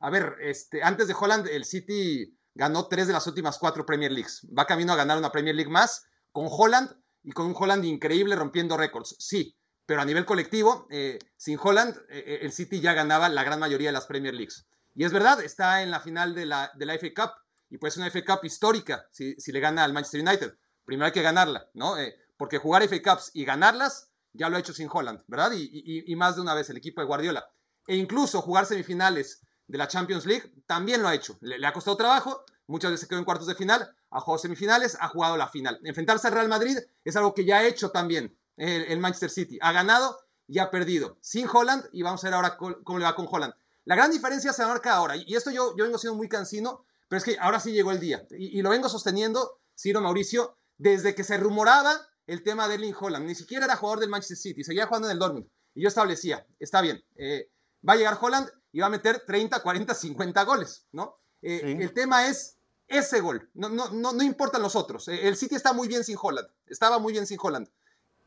a 0.06 0.10
ver, 0.10 0.36
este, 0.40 0.84
antes 0.84 1.08
de 1.08 1.16
Holland, 1.18 1.48
el 1.48 1.64
City 1.64 2.38
ganó 2.54 2.86
tres 2.86 3.08
de 3.08 3.12
las 3.12 3.26
últimas 3.26 3.58
cuatro 3.58 3.84
Premier 3.84 4.12
Leagues. 4.12 4.46
Va 4.56 4.64
camino 4.64 4.92
a 4.92 4.96
ganar 4.96 5.18
una 5.18 5.32
Premier 5.32 5.56
League 5.56 5.68
más 5.68 6.04
con 6.30 6.46
Holland 6.48 6.92
y 7.24 7.32
con 7.32 7.46
un 7.46 7.56
Holland 7.58 7.84
increíble 7.84 8.36
rompiendo 8.36 8.76
récords. 8.76 9.16
Sí, 9.18 9.58
pero 9.84 10.00
a 10.00 10.04
nivel 10.04 10.24
colectivo, 10.24 10.86
eh, 10.90 11.18
sin 11.36 11.58
Holland, 11.60 11.96
eh, 12.08 12.22
eh, 12.24 12.38
el 12.42 12.52
City 12.52 12.80
ya 12.80 12.92
ganaba 12.92 13.28
la 13.28 13.42
gran 13.42 13.58
mayoría 13.58 13.88
de 13.88 13.94
las 13.94 14.06
Premier 14.06 14.32
Leagues. 14.32 14.68
Y 14.94 15.02
es 15.02 15.12
verdad, 15.12 15.42
está 15.42 15.82
en 15.82 15.90
la 15.90 15.98
final 15.98 16.36
de 16.36 16.46
la, 16.46 16.70
de 16.76 16.86
la 16.86 16.94
FA 16.94 17.08
Cup 17.12 17.32
y 17.68 17.78
pues 17.78 17.96
una 17.96 18.08
FA 18.08 18.24
Cup 18.24 18.44
histórica 18.44 19.08
si, 19.10 19.34
si, 19.40 19.50
le 19.50 19.58
gana 19.58 19.82
al 19.82 19.92
Manchester 19.92 20.20
United. 20.20 20.56
Primero 20.84 21.06
hay 21.06 21.12
que 21.12 21.22
ganarla, 21.22 21.68
¿no? 21.74 21.96
porque 22.36 22.58
jugar 22.58 22.88
FA 22.88 23.02
Cups 23.02 23.32
y 23.34 23.44
ganarlas 23.44 24.12
ya 24.32 24.48
lo 24.48 24.56
ha 24.56 24.60
hecho 24.60 24.72
sin 24.72 24.88
Holland, 24.88 25.24
¿verdad? 25.26 25.50
Y, 25.52 26.04
y 26.06 26.14
más 26.14 26.36
de 26.36 26.42
una 26.42 26.54
vez 26.54 26.70
el 26.70 26.76
equipo 26.76 27.00
de 27.00 27.08
Guardiola. 27.08 27.44
E 27.88 27.96
incluso 27.96 28.40
jugar 28.40 28.66
semifinales 28.66 29.42
de 29.66 29.78
la 29.78 29.88
Champions 29.88 30.26
League, 30.26 30.52
también 30.66 31.02
lo 31.02 31.08
ha 31.08 31.14
hecho. 31.14 31.36
Le, 31.40 31.64
ha 31.66 31.72
costado 31.72 31.96
trabajo, 31.96 32.44
muchas 32.66 32.90
veces 32.90 33.08
quedó 33.08 33.18
en 33.18 33.24
cuartos 33.24 33.46
de 33.46 33.54
final, 33.54 33.94
ha 34.10 34.20
jugado 34.20 34.38
semifinales, 34.38 34.96
ha 35.00 35.08
jugado 35.08 35.36
la 35.36 35.48
final. 35.48 35.80
Enfrentarse 35.84 36.28
al 36.28 36.34
Real 36.34 36.48
Madrid 36.48 36.78
es 37.04 37.16
algo 37.16 37.34
que 37.34 37.44
ya 37.44 37.58
ha 37.58 37.66
hecho 37.66 37.90
también 37.90 38.38
el, 38.56 38.98
Manchester 38.98 39.30
City. 39.30 39.58
Ha 39.60 39.72
ganado 39.72 40.18
y 40.46 40.58
ha 40.58 40.70
perdido 40.70 41.18
sin 41.20 41.48
Holland 41.52 41.84
y 41.92 42.02
vamos 42.02 42.22
a 42.22 42.28
ver 42.28 42.34
ahora 42.34 42.56
cómo 42.56 42.98
le 42.98 43.04
va 43.04 43.16
con 43.16 43.26
Holland. 43.30 43.54
La 43.84 43.94
gran 43.94 44.10
diferencia 44.10 44.52
se 44.52 44.66
marca 44.66 44.94
ahora, 44.94 45.14
y 45.16 45.36
esto 45.36 45.52
yo, 45.52 45.76
yo 45.76 45.84
vengo 45.84 45.96
siendo 45.96 46.16
muy 46.16 46.28
cansino, 46.28 46.84
pero 47.08 47.18
es 47.18 47.24
que 47.24 47.38
ahora 47.38 47.60
sí 47.60 47.70
llegó 47.70 47.92
el 47.92 48.00
día, 48.00 48.26
y, 48.30 48.60
lo 48.60 48.70
vengo 48.70 48.88
sosteniendo, 48.88 49.60
Ciro 49.78 50.00
Mauricio, 50.00 50.58
desde 50.76 51.14
que 51.14 51.22
se 51.22 51.36
rumoraba 51.36 51.94
el 52.26 52.42
tema 52.42 52.66
de 52.66 52.74
Erling 52.74 52.96
Holland. 52.98 53.24
Ni 53.24 53.36
siquiera 53.36 53.64
era 53.64 53.76
jugador 53.76 54.00
del 54.00 54.08
Manchester 54.08 54.38
City, 54.38 54.64
seguía 54.64 54.86
jugando 54.86 55.06
en 55.06 55.12
el 55.12 55.20
Dortmund. 55.20 55.48
Y 55.72 55.82
yo 55.82 55.88
establecía, 55.88 56.44
está 56.58 56.80
bien, 56.80 57.04
eh, 57.14 57.48
va 57.88 57.92
a 57.92 57.96
llegar 57.96 58.18
Holland 58.20 58.50
va 58.80 58.86
a 58.86 58.90
meter 58.90 59.24
30, 59.26 59.62
40, 59.62 59.94
50 59.94 60.44
goles, 60.44 60.86
¿no? 60.92 61.18
Eh, 61.42 61.76
el 61.80 61.92
tema 61.92 62.26
es 62.26 62.56
ese 62.88 63.20
gol, 63.20 63.50
no, 63.54 63.68
no, 63.68 63.90
no, 63.90 64.12
no 64.12 64.22
importan 64.22 64.62
los 64.62 64.76
otros. 64.76 65.08
Eh, 65.08 65.28
el 65.28 65.36
City 65.36 65.54
está 65.54 65.72
muy 65.72 65.88
bien 65.88 66.04
sin 66.04 66.16
Holland, 66.20 66.48
estaba 66.66 66.98
muy 66.98 67.12
bien 67.12 67.26
sin 67.26 67.38
Holland. 67.40 67.68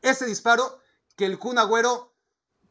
Ese 0.02 0.26
disparo 0.26 0.80
que 1.16 1.26
el 1.26 1.38
Kun 1.38 1.58
Agüero 1.58 2.14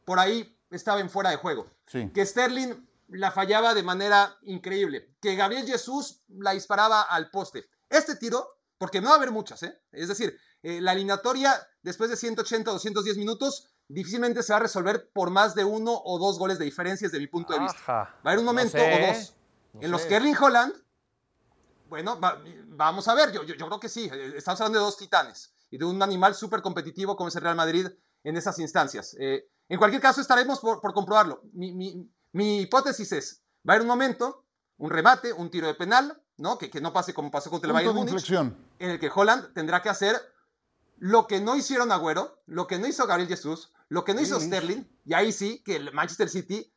por 0.04 0.18
ahí 0.18 0.58
estaba 0.70 1.00
en 1.00 1.10
fuera 1.10 1.30
de 1.30 1.36
juego. 1.36 1.70
Que 1.86 2.24
Sterling 2.24 2.86
la 3.08 3.32
fallaba 3.32 3.74
de 3.74 3.82
manera 3.82 4.38
increíble. 4.42 5.14
Que 5.20 5.34
Gabriel 5.34 5.66
Jesús 5.66 6.22
la 6.28 6.52
disparaba 6.52 7.02
al 7.02 7.30
poste. 7.30 7.68
Este 7.88 8.16
tiro, 8.16 8.48
porque 8.78 9.00
no 9.00 9.08
va 9.08 9.14
a 9.14 9.16
haber 9.16 9.32
muchas, 9.32 9.62
¿eh? 9.64 9.80
Es 9.90 10.08
decir, 10.08 10.38
eh, 10.62 10.80
la 10.80 10.92
eliminatoria 10.92 11.68
después 11.82 12.10
de 12.10 12.16
180 12.16 12.70
o 12.70 12.74
210 12.74 13.16
minutos 13.16 13.68
difícilmente 13.92 14.42
se 14.42 14.52
va 14.52 14.58
a 14.58 14.62
resolver 14.62 15.10
por 15.12 15.30
más 15.30 15.54
de 15.54 15.64
uno 15.64 16.00
o 16.04 16.18
dos 16.18 16.38
goles 16.38 16.58
de 16.58 16.64
diferencia 16.64 17.08
desde 17.08 17.18
mi 17.18 17.26
punto 17.26 17.52
de 17.52 17.60
vista. 17.60 17.82
Va 17.86 18.02
a 18.02 18.28
haber 18.28 18.38
un 18.38 18.44
momento 18.44 18.78
o 18.78 19.06
dos 19.06 19.34
en 19.80 19.90
los 19.90 20.02
que 20.02 20.16
Erling 20.16 20.36
Holland, 20.36 20.74
bueno, 21.88 22.18
vamos 22.68 23.08
a 23.08 23.14
ver, 23.14 23.32
yo, 23.32 23.42
yo, 23.42 23.66
creo 23.66 23.80
que 23.80 23.88
sí, 23.88 24.08
eh, 24.12 24.34
estamos 24.36 24.60
hablando 24.60 24.78
de 24.78 24.84
dos 24.84 24.96
titanes 24.96 25.52
y 25.70 25.78
de 25.78 25.84
un 25.84 26.02
animal 26.02 26.34
súper 26.34 26.62
competitivo 26.62 27.16
como 27.16 27.28
es 27.28 27.36
el 27.36 27.42
Real 27.42 27.56
Madrid 27.56 27.88
en 28.24 28.36
esas 28.36 28.58
instancias. 28.58 29.16
Eh, 29.18 29.48
en 29.68 29.78
cualquier 29.78 30.02
caso, 30.02 30.20
estaremos 30.20 30.60
por, 30.60 30.80
comprobarlo. 30.92 31.42
Mi, 31.52 32.60
hipótesis 32.60 33.12
es, 33.12 33.42
va 33.68 33.72
a 33.72 33.76
haber 33.76 33.82
un 33.82 33.88
momento, 33.88 34.44
un 34.78 34.90
remate, 34.90 35.32
un 35.32 35.50
tiro 35.50 35.66
de 35.66 35.74
penal, 35.74 36.20
¿no? 36.36 36.58
Que, 36.58 36.70
que 36.70 36.80
no 36.80 36.92
pase 36.92 37.14
como 37.14 37.30
pasó 37.30 37.50
contra 37.50 37.68
el 37.68 37.74
Bayern 37.74 37.94
Múnich, 37.94 38.30
en 38.30 38.90
el 38.90 38.98
que 38.98 39.10
Holland 39.14 39.52
tendrá 39.52 39.82
que 39.82 39.88
hacer 39.88 40.16
lo 41.00 41.26
que 41.26 41.40
no 41.40 41.56
hicieron 41.56 41.90
Agüero, 41.90 42.42
lo 42.46 42.66
que 42.66 42.78
no 42.78 42.86
hizo 42.86 43.06
Gabriel 43.06 43.28
Jesús, 43.28 43.72
lo 43.88 44.04
que 44.04 44.14
no 44.14 44.20
hizo 44.20 44.38
Sterling, 44.38 44.84
y 45.06 45.14
ahí 45.14 45.32
sí 45.32 45.62
que 45.64 45.76
el 45.76 45.92
Manchester 45.92 46.28
City 46.28 46.72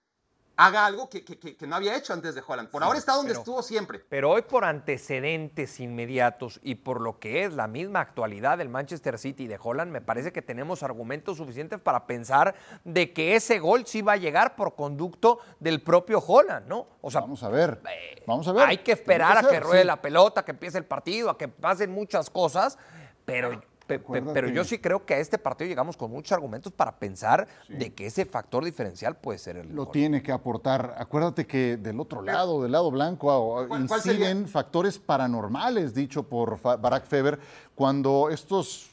haga 0.56 0.86
algo 0.86 1.10
que, 1.10 1.58
no 1.68 1.76
había 1.76 1.98
hecho 1.98 2.14
antes 2.14 2.34
de 2.34 2.42
Holland. 2.46 2.70
Por 2.70 2.84
ahora 2.84 2.98
está 2.98 3.16
donde 3.16 3.34
estuvo 3.34 3.62
siempre. 3.62 4.00
Pero 4.08 4.30
hoy 4.30 4.44
por 4.44 4.64
antecedentes 4.64 5.80
inmediatos 5.82 6.62
y 6.64 6.76
por 6.76 7.02
lo 7.02 7.20
que 7.20 7.44
es 7.44 7.54
la 7.54 7.68
misma 7.68 8.00
actualidad 8.00 8.60
del 8.60 8.70
Manchester 8.70 9.20
City 9.20 9.44
y 9.44 9.48
de 9.48 9.60
Holland, 9.62 9.92
me 9.92 10.00
parece 10.00 10.32
que 10.32 10.42
tenemos 10.42 10.84
argumentos 10.84 11.38
suficientes 11.38 11.82
para 11.82 12.08
pensar 12.08 12.56
de 12.86 13.12
que 13.12 13.36
ese 13.36 13.60
gol 13.60 13.86
sí 13.86 14.02
va 14.02 14.14
a 14.14 14.18
llegar 14.18 14.56
por 14.56 14.76
conducto 14.76 15.40
del 15.60 15.82
propio 15.82 16.24
Holland, 16.26 16.68
¿no? 16.68 16.88
O 17.02 17.12
sea, 17.12 17.22
vamos 17.22 17.44
a 17.44 17.50
ver. 17.50 17.82
Eh, 17.90 18.24
vamos 18.26 18.48
a 18.48 18.54
ver. 18.54 18.70
Hay 18.70 18.78
que 18.78 18.94
esperar 18.94 19.40
a 19.40 19.50
que 19.50 19.60
ruede 19.60 19.84
la 19.84 20.02
pelota, 20.02 20.46
que 20.46 20.52
empiece 20.52 20.78
el 20.78 20.86
partido, 20.86 21.30
a 21.30 21.38
que 21.38 21.50
pasen 21.50 21.92
muchas 21.92 22.30
cosas, 22.30 22.78
pero 23.26 23.60
pero 24.00 24.50
yo 24.50 24.64
sí 24.64 24.80
creo 24.80 25.06
que 25.06 25.16
a 25.16 25.18
este 25.20 25.38
partido 25.38 25.68
llegamos 25.68 25.98
con 25.98 26.12
muchos 26.12 26.32
argumentos 26.32 26.72
para 26.72 26.98
pensar 26.98 27.48
de 27.68 27.94
que 27.94 28.08
ese 28.08 28.26
factor 28.26 28.64
diferencial 28.64 29.16
puede 29.16 29.40
ser 29.40 29.58
el. 29.58 29.74
Lo 29.74 29.88
tiene 29.88 30.22
que 30.22 30.32
aportar. 30.32 30.96
Acuérdate 30.98 31.46
que 31.46 31.78
del 31.78 32.00
otro 32.00 32.22
lado, 32.22 32.64
del 32.64 32.72
lado 32.72 32.92
blanco, 32.92 33.68
inciden 33.78 34.48
factores 34.48 35.00
paranormales, 35.00 35.94
dicho 35.94 36.24
por 36.24 36.62
Barack 36.62 37.06
Feber, 37.06 37.40
cuando 37.76 38.30
estos 38.30 38.90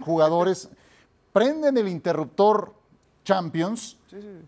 jugadores 0.00 0.68
prenden 1.32 1.76
el 1.76 1.88
interruptor 1.88 2.72
Champions. 3.24 3.96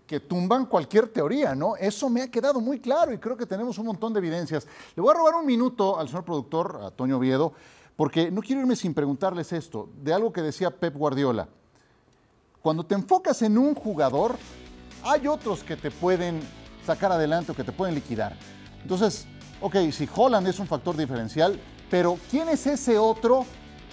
que 0.07 0.21
tumban 0.21 0.66
cualquier 0.66 1.09
teoría, 1.09 1.55
¿no? 1.57 1.75
Eso 1.75 2.09
me 2.09 2.23
ha 2.23 2.31
quedado 2.31 2.61
muy 2.61 2.78
claro 2.78 3.12
y 3.12 3.19
creo 3.19 3.37
que 3.37 3.47
tenemos 3.47 3.78
un 3.78 3.87
montón 3.87 4.12
de 4.12 4.21
evidencias. 4.21 4.64
Le 4.95 5.02
voy 5.02 5.11
a 5.11 5.14
robar 5.14 5.35
un 5.35 5.47
minuto 5.47 5.99
al 5.99 6.07
señor 6.07 6.25
productor, 6.25 6.81
a 6.85 6.90
Toño 6.93 7.19
Viedo, 7.19 7.52
porque 7.96 8.30
no 8.30 8.42
quiero 8.42 8.60
irme 8.60 8.76
sin 8.76 8.94
preguntarles 8.94 9.52
esto, 9.52 9.88
de 10.02 10.12
algo 10.12 10.32
que 10.32 10.42
decía 10.42 10.70
Pep 10.70 10.94
Guardiola. 10.94 11.48
Cuando 12.60 12.84
te 12.84 12.94
enfocas 12.94 13.42
en 13.42 13.56
un 13.56 13.74
jugador, 13.74 14.36
hay 15.02 15.26
otros 15.26 15.62
que 15.62 15.76
te 15.76 15.90
pueden 15.90 16.40
sacar 16.84 17.10
adelante 17.10 17.52
o 17.52 17.54
que 17.54 17.64
te 17.64 17.72
pueden 17.72 17.94
liquidar. 17.94 18.36
Entonces, 18.82 19.26
ok, 19.60 19.76
si 19.92 20.08
Holland 20.14 20.46
es 20.46 20.58
un 20.58 20.66
factor 20.66 20.96
diferencial, 20.96 21.58
pero 21.90 22.18
¿quién 22.30 22.48
es 22.48 22.66
ese 22.66 22.98
otro 22.98 23.46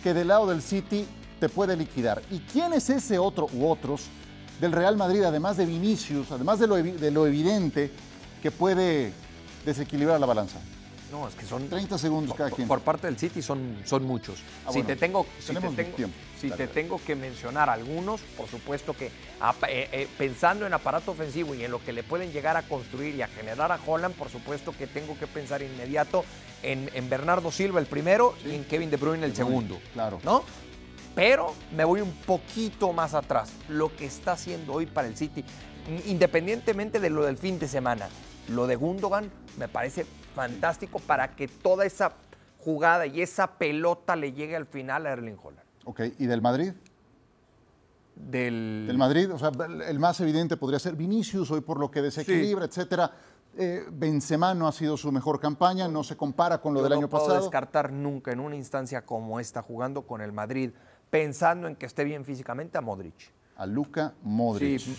que 0.03 0.13
del 0.13 0.27
lado 0.27 0.48
del 0.48 0.62
City 0.62 1.05
te 1.39 1.48
puede 1.48 1.77
liquidar? 1.77 2.22
¿Y 2.29 2.39
quién 2.39 2.74
es 2.74 2.89
ese 2.89 3.19
otro 3.19 3.48
u 3.53 3.67
otros 3.67 4.07
del 4.60 4.72
Real 4.72 4.98
Madrid, 4.98 5.24
además 5.24 5.55
de 5.57 5.65
Vinicius, 5.65 6.31
además 6.31 6.60
de 6.60 6.67
lo, 6.67 6.75
de 6.75 7.12
lo 7.12 7.25
evidente, 7.25 7.91
que 8.41 8.51
puede 8.51 9.13
desequilibrar 9.65 10.19
la 10.19 10.25
balanza? 10.25 10.60
No, 11.13 11.27
es 11.27 11.36
que 11.36 11.46
son 11.46 11.70
30 11.70 11.96
segundos 12.00 12.36
cada 12.36 12.50
quien. 12.50 12.67
Por 12.67 12.82
parte 12.82 13.05
del 13.05 13.20
City 13.20 13.43
son, 13.43 13.77
son 13.86 14.03
muchos. 14.03 14.39
Ah, 14.65 14.72
si 14.74 14.82
te 14.82 14.96
tengo, 14.96 15.27
si, 15.39 15.53
te 16.50 16.67
tengo, 16.67 17.00
que 17.05 17.15
mencionar 17.15 17.70
algunos, 17.70 18.20
por 18.36 18.50
supuesto 18.50 18.98
que 18.98 19.05
eh, 19.05 19.12
eh, 19.67 20.08
pensando 20.17 20.65
en 20.65 20.74
aparato 20.74 21.12
ofensivo 21.12 21.53
y 21.53 21.63
en 21.63 21.70
lo 21.70 21.86
que 21.86 21.93
le 21.93 22.01
pueden 22.01 22.32
llegar 22.32 22.58
a 22.58 22.63
construir 22.63 23.13
y 23.13 23.22
a 23.22 23.27
generar 23.27 23.72
a 23.72 23.79
Holland, 23.86 24.15
por 24.15 24.29
supuesto 24.29 24.74
que 24.75 24.88
tengo 24.88 25.15
que 25.20 25.27
pensar 25.27 25.62
inmediato 25.62 26.25
en, 26.63 26.89
Bernardo 27.08 27.51
Silva 27.51 27.79
el 27.79 27.86
primero 27.86 28.34
y 28.43 28.55
en 28.55 28.63
Kevin 28.63 28.89
De 28.89 28.98
Bruyne 28.98 29.24
el 29.24 29.36
segundo. 29.36 29.79
Claro. 29.93 30.20
¿No? 30.24 30.43
Pero 31.13 31.53
me 31.75 31.84
voy 31.86 32.01
un 32.01 32.13
poquito 32.25 32.91
más 32.91 33.13
atrás. 33.13 33.51
Lo 33.70 33.96
que 33.96 34.08
está 34.08 34.32
haciendo 34.32 34.74
hoy 34.74 34.88
para 34.88 35.08
el 35.08 35.15
City, 35.15 35.46
independientemente 36.08 37.00
de 37.00 37.12
lo 37.12 37.24
del 37.24 37.38
fin 37.38 37.60
de 37.60 37.67
semana, 37.67 38.10
lo 38.50 38.68
de 38.68 38.76
Gundogan 38.76 39.32
me 39.58 39.68
parece 39.68 40.06
fantástico 40.36 41.00
para 41.00 41.36
que 41.36 41.48
toda 41.48 41.86
esa 41.86 42.14
jugada 42.60 43.06
y 43.06 43.22
esa 43.22 43.58
pelota 43.58 44.16
le 44.16 44.34
llegue 44.34 44.56
al 44.56 44.66
final 44.66 45.06
a 45.06 45.12
Erling 45.12 45.38
Holland. 45.42 45.64
Ok, 45.86 46.02
¿y 46.18 46.26
del 46.26 46.42
Madrid? 46.42 46.74
Del... 48.16 48.86
del 48.88 48.98
Madrid, 48.98 49.32
o 49.34 49.40
sea, 49.40 49.52
el 49.88 50.00
más 50.00 50.20
evidente 50.22 50.56
podría 50.56 50.80
ser 50.80 50.96
Vinicius, 50.96 51.50
hoy 51.52 51.62
por 51.62 51.80
lo 51.80 51.90
que 51.90 52.02
desequilibra, 52.02 52.66
etcétera. 52.66 53.12
Eh, 53.56 53.86
Benzema 53.92 54.54
no 54.54 54.68
ha 54.68 54.72
sido 54.72 54.98
su 54.98 55.12
mejor 55.12 55.40
campaña, 55.40 55.88
no 55.88 56.04
se 56.04 56.16
compara 56.16 56.60
con 56.60 56.74
lo 56.74 56.82
del 56.82 56.94
año 56.94 57.10
pasado. 57.10 57.30
No 57.30 57.34
puedo 57.36 57.42
descartar 57.44 57.92
nunca 57.92 58.32
en 58.32 58.40
una 58.40 58.56
instancia 58.56 59.06
como 59.06 59.40
esta, 59.40 59.62
jugando 59.62 60.04
con 60.04 60.22
el 60.22 60.32
Madrid, 60.32 60.72
pensando 61.10 61.68
en 61.68 61.76
que 61.76 61.86
esté 61.86 62.04
bien 62.04 62.26
físicamente 62.26 62.78
a 62.78 62.82
Modric 62.82 63.32
a 63.57 63.65
Luka 63.65 64.13
Modric. 64.24 64.79
Sí, 64.79 64.98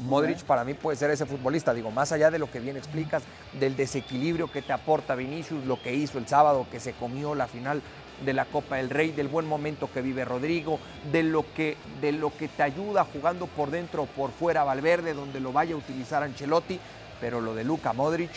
Modric 0.00 0.42
para 0.44 0.64
mí 0.64 0.74
puede 0.74 0.96
ser 0.96 1.10
ese 1.10 1.26
futbolista, 1.26 1.72
digo, 1.72 1.90
más 1.90 2.12
allá 2.12 2.30
de 2.30 2.38
lo 2.38 2.50
que 2.50 2.60
bien 2.60 2.76
explicas, 2.76 3.22
del 3.58 3.76
desequilibrio 3.76 4.50
que 4.50 4.62
te 4.62 4.72
aporta 4.72 5.14
Vinicius, 5.14 5.64
lo 5.64 5.80
que 5.80 5.94
hizo 5.94 6.18
el 6.18 6.28
sábado, 6.28 6.66
que 6.70 6.80
se 6.80 6.92
comió 6.92 7.34
la 7.34 7.46
final 7.46 7.82
de 8.24 8.32
la 8.32 8.44
Copa 8.44 8.76
del 8.76 8.90
Rey, 8.90 9.10
del 9.12 9.28
buen 9.28 9.46
momento 9.46 9.90
que 9.92 10.02
vive 10.02 10.24
Rodrigo, 10.24 10.78
de 11.10 11.22
lo 11.22 11.44
que, 11.54 11.76
de 12.00 12.12
lo 12.12 12.36
que 12.36 12.48
te 12.48 12.62
ayuda 12.62 13.04
jugando 13.04 13.46
por 13.46 13.70
dentro 13.70 14.02
o 14.02 14.06
por 14.06 14.30
fuera 14.30 14.64
Valverde, 14.64 15.14
donde 15.14 15.40
lo 15.40 15.52
vaya 15.52 15.74
a 15.74 15.78
utilizar 15.78 16.22
Ancelotti, 16.22 16.78
pero 17.20 17.40
lo 17.40 17.54
de 17.54 17.64
Luka 17.64 17.92
Modric, 17.92 18.30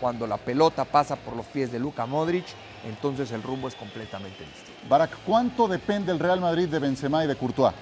cuando 0.00 0.26
la 0.26 0.38
pelota 0.38 0.84
pasa 0.84 1.16
por 1.16 1.36
los 1.36 1.46
pies 1.46 1.70
de 1.70 1.78
Luka 1.78 2.06
Modric, 2.06 2.46
entonces 2.84 3.30
el 3.32 3.42
rumbo 3.42 3.68
es 3.68 3.74
completamente 3.74 4.38
distinto. 4.44 4.88
Barak, 4.88 5.10
¿cuánto 5.26 5.68
depende 5.68 6.10
el 6.10 6.18
Real 6.18 6.40
Madrid 6.40 6.68
de 6.68 6.78
Benzema 6.78 7.22
y 7.24 7.28
de 7.28 7.36
Courtois? 7.36 7.74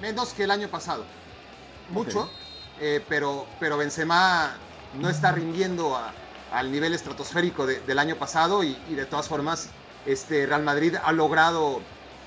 Menos 0.00 0.32
que 0.32 0.44
el 0.44 0.50
año 0.50 0.68
pasado. 0.68 1.04
Mucho, 1.90 2.30
eh, 2.80 3.02
pero, 3.08 3.46
pero 3.58 3.76
Benzema 3.76 4.56
no 4.94 5.08
está 5.08 5.32
rindiendo 5.32 5.98
al 6.52 6.72
nivel 6.72 6.94
estratosférico 6.94 7.66
del 7.66 7.98
año 7.98 8.16
pasado 8.16 8.62
y, 8.62 8.74
de 8.90 9.06
todas 9.06 9.28
formas 9.28 9.68
este 10.06 10.46
Real 10.46 10.62
Madrid 10.62 10.94
ha 11.02 11.12
logrado 11.12 11.82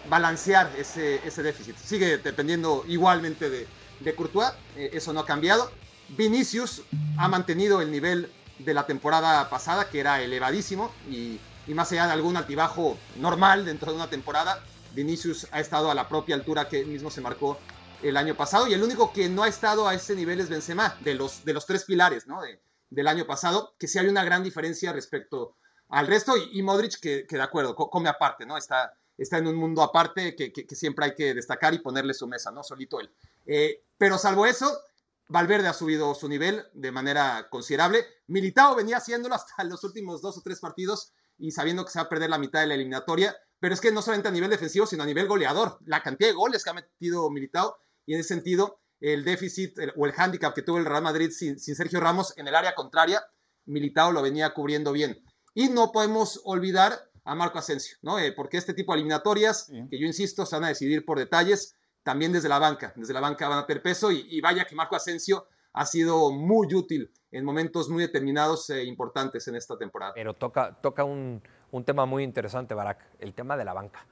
balancear 0.10 0.72
ese, 0.78 1.26
ese 1.26 1.44
déficit. 1.44 1.78
Sigue 1.78 2.18
dependiendo 2.18 2.84
igualmente 2.88 3.50
de, 3.50 3.68
de 4.00 4.16
Courtois, 4.16 4.52
eh, 4.76 4.92
eso 4.94 5.14
no 5.14 5.22
ha 5.22 5.26
cambiado. 5.26 5.72
Vinicius 6.10 6.82
ha 7.18 7.28
mantenido 7.28 7.82
el 7.82 7.92
nivel 7.92 8.32
de 8.60 8.74
la 8.74 8.86
temporada 8.86 9.50
pasada, 9.50 9.90
que 9.90 10.00
era 10.00 10.22
elevadísimo, 10.22 10.92
y, 11.10 11.40
y 11.68 11.74
más 11.74 11.92
allá 11.92 12.08
de 12.08 12.14
algún 12.14 12.38
altibajo 12.38 12.98
normal 13.16 13.66
dentro 13.66 13.92
de 13.92 13.98
una 13.98 14.10
temporada, 14.10 14.62
Vinicius 14.94 15.48
ha 15.52 15.60
estado 15.60 15.92
a 15.92 15.96
la 15.96 16.08
propia 16.08 16.36
altura 16.36 16.68
que 16.68 16.86
mismo 16.86 17.10
se 17.12 17.22
marcó 17.22 17.58
el 18.02 18.18
año 18.18 18.36
pasado 18.36 18.68
y 18.68 18.74
el 18.74 18.84
único 18.84 19.14
que 19.14 19.30
no 19.30 19.44
ha 19.44 19.48
estado 19.48 19.88
a 19.88 19.94
ese 19.94 20.16
nivel 20.16 20.40
es 20.40 20.50
Benzema, 20.50 20.98
de 21.02 21.16
los, 21.16 21.46
de 21.46 21.54
los 21.54 21.66
tres 21.66 21.86
pilares 21.86 22.28
¿no? 22.28 22.42
del 22.90 23.08
año 23.08 23.26
pasado, 23.26 23.76
que 23.78 23.88
sí 23.88 24.00
hay 24.00 24.08
una 24.08 24.24
gran 24.24 24.44
diferencia 24.44 24.92
respecto 24.92 25.56
al 25.90 26.08
resto 26.08 26.34
y, 26.38 26.62
Modric 26.64 27.00
que, 27.00 27.26
de 27.30 27.42
acuerdo, 27.42 27.76
come 27.76 28.10
aparte, 28.10 28.46
¿no? 28.46 28.58
Está, 28.58 28.94
está 29.18 29.38
en 29.38 29.48
un 29.48 29.56
mundo 29.56 29.84
aparte 29.84 30.36
que, 30.36 30.76
siempre 30.76 31.06
hay 31.06 31.16
que 31.16 31.34
destacar 31.34 31.74
y 31.74 31.80
ponerle 31.80 32.14
su 32.14 32.28
mesa, 32.28 32.50
¿no? 32.50 32.64
Solito 32.64 33.00
él. 33.00 33.14
Eh, 33.46 33.84
pero 33.98 34.18
salvo 34.18 34.46
eso, 34.46 34.72
Valverde 35.28 35.68
ha 35.68 35.74
subido 35.74 36.16
su 36.16 36.28
nivel 36.28 36.66
de 36.74 36.92
manera 36.92 37.48
considerable. 37.50 38.06
Militao 38.28 38.76
venía 38.76 38.98
haciéndolo 38.98 39.36
hasta 39.36 39.64
los 39.66 39.84
últimos 39.84 40.22
dos 40.22 40.38
o 40.38 40.42
tres 40.42 40.60
partidos 40.60 41.14
y 41.38 41.52
sabiendo 41.52 41.86
que 41.86 41.92
se 41.92 42.00
va 42.00 42.04
a 42.04 42.10
perder 42.10 42.30
la 42.30 42.38
mitad 42.38 42.62
de 42.62 42.68
la 42.68 42.76
eliminatoria. 42.76 43.36
Pero 43.62 43.76
es 43.76 43.80
que 43.80 43.92
no 43.92 44.02
solamente 44.02 44.28
a 44.28 44.32
nivel 44.32 44.50
defensivo, 44.50 44.88
sino 44.88 45.04
a 45.04 45.06
nivel 45.06 45.28
goleador. 45.28 45.78
La 45.86 46.02
cantidad 46.02 46.30
de 46.30 46.36
goles 46.36 46.64
que 46.64 46.72
ha 46.72 46.74
metido 46.74 47.30
Militao 47.30 47.78
y 48.06 48.16
en 48.16 48.20
ese 48.20 48.30
sentido 48.30 48.82
el 49.00 49.24
déficit 49.24 49.78
o 49.96 50.06
el 50.06 50.12
hándicap 50.12 50.54
que 50.54 50.64
tuvo 50.64 50.80
el 50.80 50.86
Real 50.86 51.04
Madrid 51.04 51.30
sin, 51.32 51.60
Sergio 51.60 52.00
Ramos 52.00 52.34
en 52.38 52.48
el 52.48 52.56
área 52.56 52.76
contraria, 52.76 53.24
Militao 53.66 54.12
lo 54.12 54.22
venía 54.22 54.54
cubriendo 54.54 54.92
bien. 54.92 55.24
Y 55.54 55.70
no 55.70 55.92
podemos 55.92 56.42
olvidar 56.44 57.10
a 57.24 57.36
Marco 57.36 57.60
Asensio, 57.60 57.98
¿no? 58.02 58.18
Eh, 58.18 58.32
porque 58.32 58.58
este 58.58 58.74
tipo 58.74 58.94
de 58.94 59.00
eliminatorias, 59.00 59.68
que 59.90 60.00
yo 60.00 60.08
insisto, 60.08 60.46
se 60.46 60.56
van 60.56 60.66
a 60.66 60.70
decidir 60.70 61.06
por 61.06 61.20
detalles, 61.20 61.76
también 62.02 62.32
desde 62.32 62.50
la 62.50 62.58
banca. 62.58 62.94
Desde 62.96 63.14
la 63.14 63.20
banca 63.20 63.48
van 63.48 63.60
a 63.60 63.68
tener 63.68 63.84
peso 63.84 64.12
y, 64.12 64.42
vaya 64.42 64.66
que 64.66 64.76
Marco 64.76 64.96
Asensio 64.96 65.46
ha 65.74 65.86
sido 65.86 66.32
muy 66.32 66.74
útil 66.74 67.12
en 67.32 67.46
momentos 67.46 67.90
muy 67.90 68.02
determinados 68.02 68.70
e 68.72 68.84
importantes 68.86 69.48
en 69.48 69.56
esta 69.56 69.78
temporada. 69.78 70.14
Pero 70.16 70.34
toca, 70.34 70.80
toca 70.82 71.04
un, 71.04 71.42
un 71.72 71.84
tema 71.84 72.06
muy 72.06 72.24
interesante, 72.24 72.74
Barak, 72.74 73.06
el 73.20 73.34
tema 73.34 73.58
de 73.58 73.66
la 73.66 73.74
banca 73.74 74.06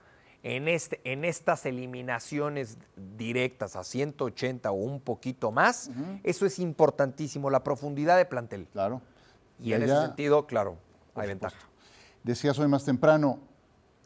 en, 0.43 0.67
este, 0.67 1.01
en 1.03 1.25
estas 1.25 1.65
eliminaciones 1.65 2.77
directas 3.17 3.75
a 3.75 3.83
180 3.83 4.71
o 4.71 4.75
un 4.75 5.01
poquito 5.01 5.51
más, 5.51 5.89
eso 6.23 6.45
es 6.45 6.59
importantísimo, 6.59 7.49
la 7.49 7.63
profundidad 7.63 8.17
de 8.17 8.25
plantel. 8.25 8.67
Claro. 8.71 9.01
Y, 9.59 9.73
en 9.73 9.83
ese 9.83 10.01
sentido, 10.01 10.45
claro, 10.45 10.77
hay 11.15 11.27
ventaja. 11.27 11.57
Decías 12.23 12.57
hoy 12.59 12.67
más 12.67 12.85
temprano, 12.85 13.39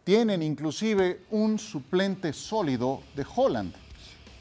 tienen 0.03 0.41
inclusive 0.41 1.21
un 1.29 1.59
suplente 1.59 2.33
sólido 2.33 3.01
de 3.15 3.25
Holland. 3.35 3.73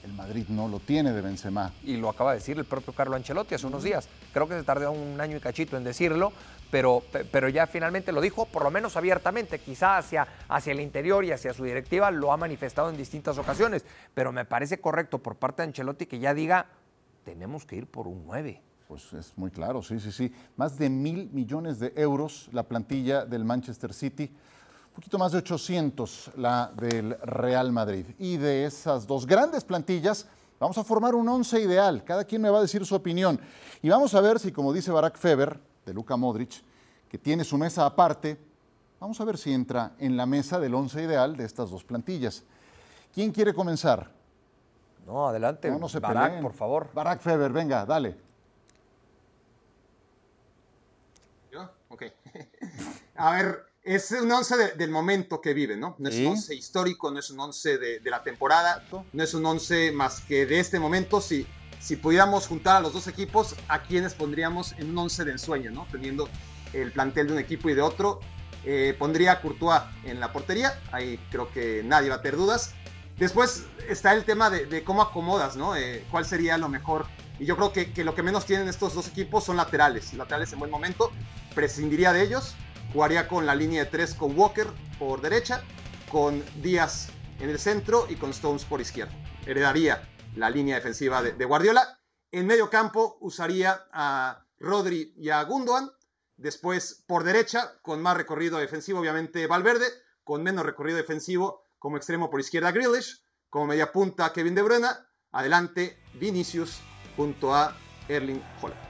El 0.03 0.15
Madrid 0.15 0.47
no 0.49 0.69
lo 0.69 0.81
tiene 0.81 1.13
de 1.13 1.21
Benzema. 1.21 1.73
Y 1.85 1.97
lo 1.97 2.09
acaba 2.09 2.33
de 2.33 2.39
decir 2.39 2.59
el 2.59 2.65
propio 2.65 2.93
Carlo 2.93 3.15
Ancelotti 3.15 3.55
hace 3.55 3.67
unos 3.67 3.85
días. 3.85 4.09
Creo 4.33 4.49
que 4.49 4.59
se 4.59 4.65
tardó 4.65 4.93
un 4.93 5.21
año 5.21 5.37
y 5.37 5.41
cachito 5.41 5.77
en 5.77 5.85
decirlo, 5.85 6.33
pero, 6.71 7.03
pero 7.31 7.49
ya 7.49 7.67
finalmente 7.67 8.13
lo 8.13 8.21
dijo, 8.21 8.47
por 8.47 8.65
lo 8.65 8.71
menos 8.71 8.97
abiertamente, 8.97 9.59
quizá 9.59 9.99
hacia, 9.99 10.27
hacia 10.49 10.73
el 10.73 10.81
interior 10.81 11.25
y 11.25 11.33
hacia 11.33 11.53
su 11.53 11.65
directiva 11.65 12.11
lo 12.11 12.33
ha 12.33 12.37
manifestado 12.37 12.91
en 12.91 12.97
distintas 12.97 13.39
ocasiones, 13.39 13.85
pero 14.15 14.33
me 14.33 14.45
parece 14.45 14.81
correcto 14.81 15.19
por 15.19 15.37
parte 15.37 15.63
de 15.63 15.69
Ancelotti 15.69 16.07
que 16.07 16.19
ya 16.19 16.35
diga, 16.35 16.67
tenemos 17.25 17.65
que 17.67 17.77
ir 17.77 17.87
por 17.87 18.09
un 18.09 18.25
9. 18.27 18.61
Pues 18.89 19.13
es 19.13 19.37
muy 19.37 19.51
claro, 19.51 19.83
sí, 19.83 20.01
sí, 20.01 20.13
sí. 20.13 20.35
Más 20.57 20.79
de 20.79 20.91
mil 20.91 21.31
millones 21.33 21.79
de 21.79 21.93
euros 21.97 22.49
la 22.53 22.63
plantilla 22.63 23.25
del 23.25 23.45
Manchester 23.45 23.93
City 23.93 24.31
un 24.93 24.97
poquito 24.97 25.17
más 25.17 25.33
de 25.33 25.39
800 25.39 26.33
la 26.37 26.71
del 26.77 27.17
Real 27.23 27.73
Madrid. 27.73 28.05
Y 28.19 28.37
de 28.37 28.67
esas 28.67 29.07
dos 29.07 29.27
grandes 29.27 29.65
plantillas, 29.65 30.27
vamos 30.63 30.79
a 30.79 30.85
formar 30.85 31.17
un 31.17 31.29
once 31.29 31.61
ideal. 31.61 32.05
Cada 32.05 32.25
quien 32.25 32.41
me 32.41 32.49
va 32.49 32.59
a 32.59 32.63
decir 32.63 32.87
su 32.87 32.95
opinión. 32.95 33.41
Y 33.83 33.89
vamos 33.89 34.15
a 34.15 34.21
ver 34.21 34.39
si, 34.39 34.53
como 34.53 34.73
dice 34.73 34.93
Barack 34.93 35.19
Feber, 35.19 35.59
de 35.85 35.93
Luka 35.93 36.17
Modric, 36.17 36.63
que 37.09 37.19
tiene 37.19 37.43
su 37.43 37.59
mesa 37.59 37.85
aparte, 37.85 38.39
vamos 39.01 39.21
a 39.21 39.25
ver 39.25 39.37
si 39.37 39.53
entra 39.53 39.93
en 39.99 40.17
la 40.17 40.25
mesa 40.25 40.61
del 40.61 40.75
once 40.75 41.03
ideal 41.03 41.37
de 41.37 41.45
estas 41.47 41.69
dos 41.69 41.83
plantillas. 41.83 42.45
¿Quién 43.13 43.33
quiere 43.33 43.53
comenzar? 43.53 44.09
No, 45.05 45.27
adelante. 45.27 45.69
No, 45.69 45.81
no 45.81 45.89
se 45.89 45.99
Barack, 45.99 46.41
por 46.41 46.53
favor. 46.53 46.89
Barack 46.95 47.21
Feber, 47.21 47.51
venga, 47.51 47.85
dale. 47.85 48.17
¿Yo? 51.51 51.69
Ok. 51.89 52.05
a 53.17 53.33
ver, 53.33 53.67
es 53.85 54.13
un 54.13 54.31
once 54.31 54.57
del 54.77 54.91
momento 54.91 55.41
que 55.41 55.55
vive, 55.55 55.77
¿no? 55.77 55.97
No 55.99 56.09
es 56.09 56.17
un 56.17 56.27
once 56.29 56.55
histórico, 56.55 57.11
no 57.11 57.19
es 57.19 57.31
un 57.31 57.41
once 57.41 57.79
de, 57.79 58.01
la 58.05 58.23
temporada, 58.23 58.85
no 59.13 59.23
es 59.23 59.35
un 59.35 59.45
once 59.45 59.91
más 59.93 60.21
que 60.21 60.47
de 60.47 60.61
este 60.61 60.79
momento. 60.79 61.21
Si, 61.21 61.47
si 61.81 61.97
pudiéramos 61.97 62.47
juntar 62.47 62.77
a 62.77 62.81
los 62.81 62.93
dos 62.93 63.09
equipos, 63.09 63.57
¿a 63.69 63.83
quiénes 63.83 64.15
pondríamos 64.15 64.73
en 64.79 64.91
un 64.91 64.99
once 64.99 65.25
de 65.25 65.33
ensueño, 65.33 65.73
¿no? 65.73 65.87
Teniendo 65.91 66.29
el 66.73 66.93
plantel 66.93 67.27
de 67.27 67.33
un 67.33 67.39
equipo 67.41 67.71
y 67.71 67.75
de 67.75 67.83
otro. 67.83 68.21
Eh, 68.65 68.95
pondría 68.97 69.33
a 69.33 69.41
Courtois 69.41 69.83
en 70.05 70.21
la 70.21 70.33
portería, 70.33 70.81
ahí 70.93 71.19
creo 71.33 71.51
que 71.51 71.83
nadie 71.85 72.09
va 72.09 72.17
a 72.17 72.23
tener 72.23 72.37
dudas. 72.37 72.75
Después 73.19 73.65
está 73.89 74.15
el 74.15 74.25
tema 74.25 74.49
de, 74.51 74.85
cómo 74.85 75.03
acomodas, 75.03 75.57
¿no? 75.57 75.75
Eh, 75.75 76.07
¿Cuál 76.13 76.25
sería 76.25 76.57
lo 76.57 76.69
mejor? 76.69 77.07
Y 77.41 77.47
yo 77.47 77.57
creo 77.57 77.73
que, 77.73 77.93
que 77.93 78.05
lo 78.05 78.15
que 78.15 78.23
menos 78.23 78.47
tienen 78.47 78.69
estos 78.69 78.95
dos 78.95 79.09
equipos 79.09 79.43
son 79.43 79.57
laterales, 79.57 80.15
laterales 80.15 80.53
en 80.53 80.61
buen 80.61 80.71
momento. 80.71 81.11
Prescindiría 81.57 82.13
de 82.13 82.23
ellos 82.23 82.55
Jugaría 82.93 83.27
con 83.27 83.47
la 83.47 83.55
línea 83.55 83.85
de 83.85 83.91
tres 83.91 84.15
con 84.15 84.39
Walker 84.39 84.67
por 84.99 85.23
derecha, 85.23 85.63
con 86.11 86.45
Díaz 86.63 87.09
en 87.41 87.49
el 87.49 87.59
centro 87.59 88.07
y 88.09 88.17
con 88.17 88.31
Stones 88.31 88.65
por 88.65 88.81
izquierda. 88.81 89.13
Heredaría 89.47 90.09
la 90.37 90.51
línea 90.51 90.77
defensiva 90.77 91.23
de, 91.23 91.45
Guardiola. 91.45 91.99
En 92.31 92.47
medio 92.47 92.71
campo 92.71 93.19
usaría 93.21 93.87
a 93.93 94.47
Rodri 94.59 95.13
y 95.17 95.31
a 95.31 95.43
Gundogan. 95.45 95.91
Después 96.37 97.05
por 97.07 97.25
derecha, 97.25 97.81
con 97.83 98.03
más 98.03 98.17
recorrido 98.17 98.59
defensivo, 98.59 99.01
obviamente 99.01 99.47
Valverde. 99.47 99.87
Con 100.25 100.43
menos 100.43 100.65
recorrido 100.65 100.99
defensivo, 100.99 101.67
como 101.79 101.97
extremo 101.97 102.31
por 102.31 102.41
izquierda 102.41 102.73
Grealish. 102.73 103.25
Como 103.49 103.67
media 103.67 103.91
punta 103.91 104.33
Kevin 104.33 104.55
De 104.55 104.63
Bruyne. 104.63 104.89
Adelante 105.33 105.99
Vinicius 106.15 106.81
junto 107.17 107.55
a 107.55 107.77
Erling 108.09 108.43
Haaland. 108.61 108.81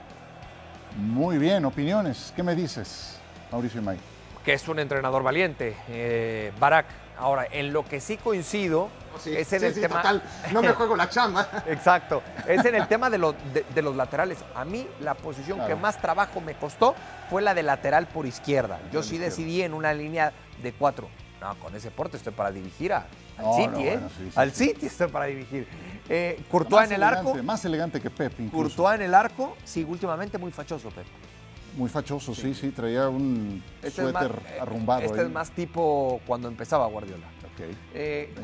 Muy 0.97 1.39
bien, 1.39 1.65
opiniones. 1.65 2.33
¿Qué 2.37 2.43
me 2.43 2.55
dices? 2.55 3.22
Mauricio 3.53 3.83
May. 3.83 3.99
Que 4.45 4.55
es 4.55 4.67
un 4.67 4.79
entrenador 4.79 5.23
valiente, 5.23 5.77
eh, 5.89 6.53
Barak. 6.59 6.87
Ahora, 7.19 7.47
en 7.53 7.73
lo 7.73 7.85
que 7.85 8.01
sí 8.01 8.17
coincido 8.17 8.89
oh, 9.15 9.29
es 9.29 9.53
en 9.53 9.65
el 9.65 9.75
tema. 9.75 10.23
No 10.53 10.63
me 10.63 10.73
juego 10.73 10.97
la 10.97 11.09
chamba. 11.09 11.47
Exacto. 11.67 12.23
Es 12.49 12.65
en 12.65 12.75
el 12.75 12.89
tema 12.89 13.11
de, 13.11 13.35
de, 13.73 13.83
los 13.83 13.95
laterales. 13.95 14.39
A 14.57 14.65
mí, 14.65 14.89
la 15.01 15.15
posición 15.15 15.65
que 15.67 15.77
más 15.77 16.01
trabajo 16.01 16.41
me 16.41 16.55
costó 16.55 16.97
fue 17.31 17.43
la 17.43 17.55
de 17.55 17.63
lateral 17.63 18.09
por 18.09 18.27
izquierda. 18.27 18.81
Yo 18.91 19.03
sí 19.03 19.19
decidí 19.19 19.63
en 19.63 19.75
una 19.75 19.93
línea 19.93 20.33
de 20.63 20.73
cuatro. 20.73 21.09
No, 21.41 21.55
con 21.59 21.75
ese 21.77 21.91
porte 21.91 22.17
estoy 22.17 22.33
para 22.33 22.51
dirigir 22.51 22.93
al 22.93 23.05
City, 23.57 23.89
¿eh? 23.89 24.01
al 24.37 24.53
City 24.53 24.87
estoy 24.87 25.09
para 25.09 25.27
dirigir. 25.27 25.67
Eh, 26.09 26.41
Courtois 26.51 26.87
en 26.87 26.93
el 26.93 27.03
arco. 27.03 27.35
Más 27.43 27.65
elegante 27.65 28.01
que 28.01 28.11
Pep, 28.11 28.33
incluso. 28.39 28.77
Courtois 28.77 28.95
en 28.95 29.03
el 29.03 29.15
arco, 29.15 29.57
sí, 29.65 29.85
últimamente 29.85 30.39
muy 30.39 30.53
fachoso, 30.53 30.89
Pep. 30.91 31.07
Muy 31.77 31.89
fachoso, 31.89 32.35
sí, 32.35 32.55
sí, 32.55 32.71
traía 32.71 33.09
un 33.09 33.63
este 33.83 34.03
suéter 34.03 34.33
eh, 34.47 34.61
arrumbado. 34.61 35.03
Este 35.03 35.23
es 35.23 35.31
más 35.31 35.51
tipo 35.51 36.21
cuando 36.27 36.49
empezaba 36.49 36.87
Guardiola. 36.87 37.27
Eh, 37.95 38.35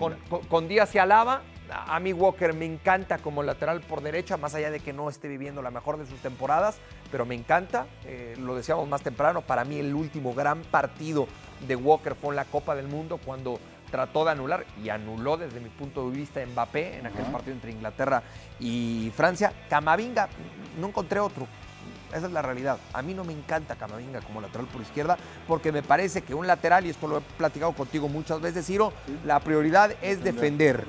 con, 0.48 0.68
Díaz 0.68 0.94
y 0.94 0.98
Alaba, 0.98 1.42
a 1.70 1.98
mí 1.98 2.12
Walker 2.12 2.52
me 2.54 2.66
encanta 2.66 3.18
como 3.18 3.42
lateral 3.42 3.80
por 3.80 4.02
derecha, 4.02 4.36
más 4.36 4.54
allá 4.54 4.70
de 4.70 4.80
que 4.80 4.92
no 4.92 5.08
esté 5.08 5.28
viviendo 5.28 5.62
la 5.62 5.70
mejor 5.70 5.98
de 5.98 6.06
sus 6.06 6.20
temporadas, 6.20 6.78
pero 7.10 7.26
me 7.26 7.34
encanta, 7.34 7.86
eh, 8.04 8.36
lo 8.38 8.54
decíamos 8.54 8.88
más 8.88 9.02
temprano, 9.02 9.42
para 9.42 9.64
mí 9.64 9.78
el 9.78 9.94
último 9.94 10.34
gran 10.34 10.62
partido 10.62 11.26
de 11.66 11.74
Walker 11.76 12.14
fue 12.14 12.30
en 12.30 12.36
la 12.36 12.44
Copa 12.44 12.74
del 12.74 12.86
Mundo 12.86 13.18
cuando 13.24 13.58
trató 13.90 14.24
de 14.24 14.32
anular 14.32 14.66
y 14.82 14.90
anuló 14.90 15.36
desde 15.36 15.60
mi 15.60 15.70
punto 15.70 16.08
de 16.10 16.16
vista 16.16 16.44
Mbappé 16.44 16.98
en 16.98 17.06
aquel 17.06 17.24
partido 17.26 17.54
entre 17.54 17.72
Inglaterra 17.72 18.22
y 18.60 19.10
Francia. 19.16 19.52
Camavinga, 19.68 20.28
no 20.78 20.88
encontré 20.88 21.20
otro. 21.20 21.46
Esa 22.12 22.26
es 22.26 22.32
la 22.32 22.42
realidad. 22.42 22.78
A 22.92 23.02
mí 23.02 23.14
no 23.14 23.24
me 23.24 23.32
encanta 23.32 23.76
Camavinga 23.76 24.20
como 24.20 24.40
lateral 24.40 24.66
por 24.66 24.80
izquierda 24.80 25.16
porque 25.46 25.72
me 25.72 25.82
parece 25.82 26.22
que 26.22 26.34
un 26.34 26.46
lateral, 26.46 26.86
y 26.86 26.90
esto 26.90 27.06
lo 27.06 27.18
he 27.18 27.20
platicado 27.20 27.72
contigo 27.72 28.08
muchas 28.08 28.40
veces, 28.40 28.66
Ciro, 28.66 28.92
la 29.24 29.40
prioridad 29.40 29.92
es 30.02 30.22
defender. 30.22 30.86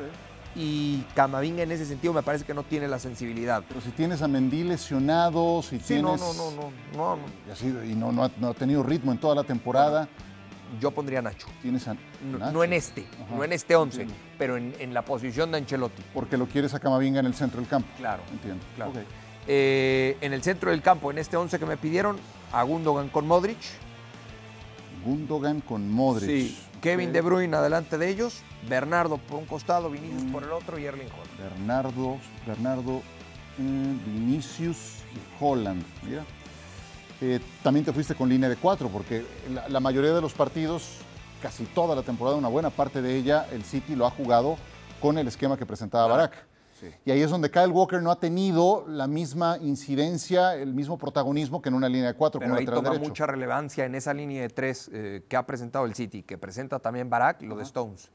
Y 0.55 1.05
Camavinga 1.15 1.63
en 1.63 1.71
ese 1.71 1.86
sentido 1.86 2.12
me 2.12 2.23
parece 2.23 2.43
que 2.43 2.53
no 2.53 2.63
tiene 2.63 2.88
la 2.88 2.99
sensibilidad. 2.99 3.63
Pero 3.67 3.82
si 3.82 3.91
tienes 3.91 4.21
a 4.21 4.27
Mendy 4.27 4.63
lesionado, 4.63 5.62
si 5.62 5.77
sí, 5.79 5.86
tienes... 5.93 6.19
no, 6.19 6.34
no, 6.34 6.51
no, 6.51 6.71
no, 6.95 7.15
no. 7.15 7.19
Y, 7.47 7.51
así, 7.51 7.67
y 7.67 7.95
no, 7.95 8.12
no, 8.12 8.23
ha, 8.23 8.53
tenido 8.53 8.82
ritmo 8.82 9.12
en 9.12 9.19
toda 9.19 9.36
la 9.36 9.43
temporada. 9.43 10.08
Yo 10.79 10.91
pondría 10.91 11.19
a 11.19 11.21
Nacho. 11.23 11.47
¿Tienes 11.62 11.88
a 11.88 11.95
No, 12.51 12.63
en 12.63 12.73
este, 12.73 13.05
no 13.32 13.43
en 13.43 13.53
este 13.53 13.75
11, 13.75 14.08
pero 14.38 14.58
en, 14.58 14.93
la 14.93 15.03
posición 15.03 15.51
de 15.51 15.58
Ancelotti. 15.60 16.03
Porque 16.13 16.38
lo 16.38 16.45
quieres 16.47 16.73
a 16.73 16.79
Camavinga 16.79 17.19
en 17.19 17.25
el 17.25 17.34
centro 17.34 17.60
del 17.60 17.69
campo. 17.69 17.89
Claro. 17.97 18.21
Entiendo. 18.32 18.63
Claro. 18.75 18.91
Eh, 19.47 20.17
en 20.21 20.34
el 20.34 20.43
centro 20.43 20.71
del 20.71 20.82
campo, 20.82 21.12
en 21.12 21.17
este 21.17 21.38
11 21.38 21.60
que 21.60 21.65
me 21.65 21.78
pidieron, 21.78 22.17
a 22.52 22.63
Gundogan 22.63 23.10
con 23.10 23.28
Modric. 23.28 23.58
Gundogan 25.06 25.62
con 25.62 25.89
Modric. 25.91 26.30
Sí. 26.30 26.60
Kevin 26.82 27.12
De 27.12 27.21
Bruyne 27.21 27.56
adelante 27.56 27.97
de 27.97 28.10
ellos, 28.10 28.41
Bernardo 28.67 29.17
por 29.17 29.39
un 29.39 29.45
costado, 29.45 29.89
Vinicius 29.89 30.32
por 30.32 30.43
el 30.43 30.52
otro 30.52 30.80
y 30.80 30.86
Erling 30.86 31.08
Holland. 31.08 31.38
Bernardo, 31.38 32.17
Bernardo, 32.47 33.02
eh, 33.58 33.97
Vinicius 34.06 35.04
y 35.13 35.43
Holland. 35.43 35.84
Mira. 36.04 36.23
Eh, 37.21 37.39
también 37.62 37.86
te 37.86 37.91
fuiste 37.91 38.15
con 38.15 38.30
línea 38.30 38.47
de 38.47 38.56
cuatro, 38.56 38.88
porque 38.88 39.25
la, 39.67 39.80
mayoría 39.82 40.13
de 40.13 40.21
los 40.21 40.34
partidos, 40.34 40.99
casi 41.41 41.65
toda 41.65 41.95
la 41.95 42.02
temporada, 42.02 42.38
una 42.38 42.47
buena 42.47 42.69
parte 42.69 43.02
de 43.02 43.17
ella, 43.17 43.45
el 43.52 43.65
City 43.65 43.95
lo 43.95 44.06
ha 44.06 44.10
jugado 44.10 44.58
con 45.02 45.17
el 45.17 45.28
esquema 45.28 45.58
que 45.58 45.65
presentaba 45.65 46.08
Barak. 46.08 46.48
Y 47.06 47.12
ahí 47.12 47.22
es 47.22 47.30
donde 47.30 47.50
Kyle 47.50 47.72
Walker 47.72 48.02
no 48.02 48.12
ha 48.12 48.20
tenido 48.20 48.86
la 48.88 49.08
misma 49.08 49.58
incidencia, 49.62 50.56
el 50.56 50.74
mismo 50.74 50.98
protagonismo 50.98 51.62
que 51.62 51.70
en 51.70 51.76
una 51.76 51.89
línea 51.89 52.08
de 52.08 52.13
cuatro. 52.13 52.39
Pero 52.39 52.56
ahí 52.56 52.65
toma 52.65 52.94
mucha 52.94 53.26
relevancia 53.26 53.86
en 53.86 53.96
esa 53.96 54.13
línea 54.13 54.42
de 54.42 54.50
tres 54.50 54.89
eh, 54.94 55.24
que 55.28 55.36
ha 55.36 55.46
presentado 55.46 55.86
el 55.86 55.96
City, 55.96 56.24
que 56.24 56.38
presenta 56.38 56.80
también 56.80 57.10
Barack, 57.10 57.42
lo 57.42 57.56
de 57.56 57.63
Stones. 57.63 58.10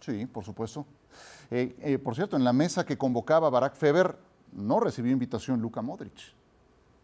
Sí, 0.00 0.26
por 0.26 0.44
supuesto. 0.44 0.86
Eh, 1.50 1.74
eh, 1.80 1.98
por 1.98 2.14
cierto, 2.14 2.36
en 2.36 2.44
la 2.44 2.52
mesa 2.52 2.84
que 2.84 2.98
convocaba 2.98 3.48
Barack 3.50 3.74
Feber, 3.74 4.16
no 4.52 4.80
recibió 4.80 5.12
invitación 5.12 5.60
Luka 5.60 5.82
Modric. 5.82 6.34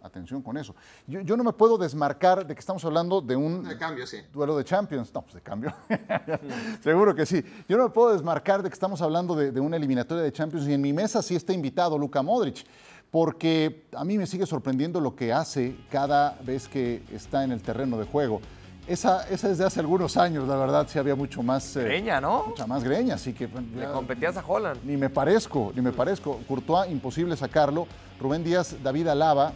Atención 0.02 0.40
con 0.42 0.56
eso. 0.56 0.74
Yo, 1.06 1.20
yo 1.20 1.36
no 1.36 1.44
me 1.44 1.52
puedo 1.52 1.76
desmarcar 1.76 2.46
de 2.46 2.54
que 2.54 2.60
estamos 2.60 2.84
hablando 2.84 3.20
de 3.20 3.36
un 3.36 3.62
De 3.64 3.76
cambio, 3.76 4.06
sí. 4.06 4.18
duelo 4.32 4.56
de 4.56 4.64
Champions. 4.64 5.12
No, 5.12 5.20
pues 5.22 5.34
de 5.34 5.40
cambio. 5.42 5.74
Seguro 6.82 7.14
que 7.14 7.26
sí. 7.26 7.44
Yo 7.68 7.76
no 7.76 7.84
me 7.84 7.90
puedo 7.90 8.12
desmarcar 8.12 8.62
de 8.62 8.68
que 8.70 8.74
estamos 8.74 9.02
hablando 9.02 9.34
de, 9.34 9.52
de 9.52 9.60
una 9.60 9.76
eliminatoria 9.76 10.22
de 10.22 10.32
Champions 10.32 10.66
y 10.68 10.72
en 10.74 10.80
mi 10.80 10.92
mesa 10.92 11.22
sí 11.22 11.36
está 11.36 11.52
invitado 11.52 11.98
Luka 11.98 12.22
Modric, 12.22 12.64
porque 13.10 13.86
a 13.94 14.04
mí 14.04 14.16
me 14.18 14.26
sigue 14.26 14.46
sorprendiendo 14.46 15.00
lo 15.00 15.14
que 15.14 15.32
hace 15.32 15.76
cada 15.90 16.38
vez 16.44 16.68
que 16.68 17.02
está 17.12 17.44
en 17.44 17.52
el 17.52 17.60
terreno 17.62 17.98
de 17.98 18.04
juego. 18.06 18.40
Esa, 18.86 19.28
esa 19.28 19.50
es 19.50 19.58
de 19.58 19.66
hace 19.66 19.78
algunos 19.78 20.16
años, 20.16 20.48
la 20.48 20.56
verdad, 20.56 20.86
sí 20.88 20.98
había 20.98 21.14
mucho 21.14 21.42
más... 21.42 21.76
eh, 21.76 21.84
Greña, 21.84 22.20
¿no? 22.20 22.46
Mucha 22.48 22.66
más 22.66 22.82
greña, 22.82 23.14
así 23.14 23.32
que... 23.32 23.46
bueno, 23.46 23.68
Le 23.74 23.82
ya- 23.82 23.92
competías 23.92 24.36
a 24.36 24.44
Holland. 24.44 24.80
ni 24.84 24.96
me 24.96 25.10
parezco, 25.10 25.70
ni 25.76 25.82
me 25.82 25.92
parezco. 25.92 26.40
Courtois, 26.48 26.90
imposible 26.90 27.36
sacarlo. 27.36 27.86
Rubén 28.18 28.42
Díaz, 28.42 28.74
David 28.82 29.06
Alaba, 29.08 29.52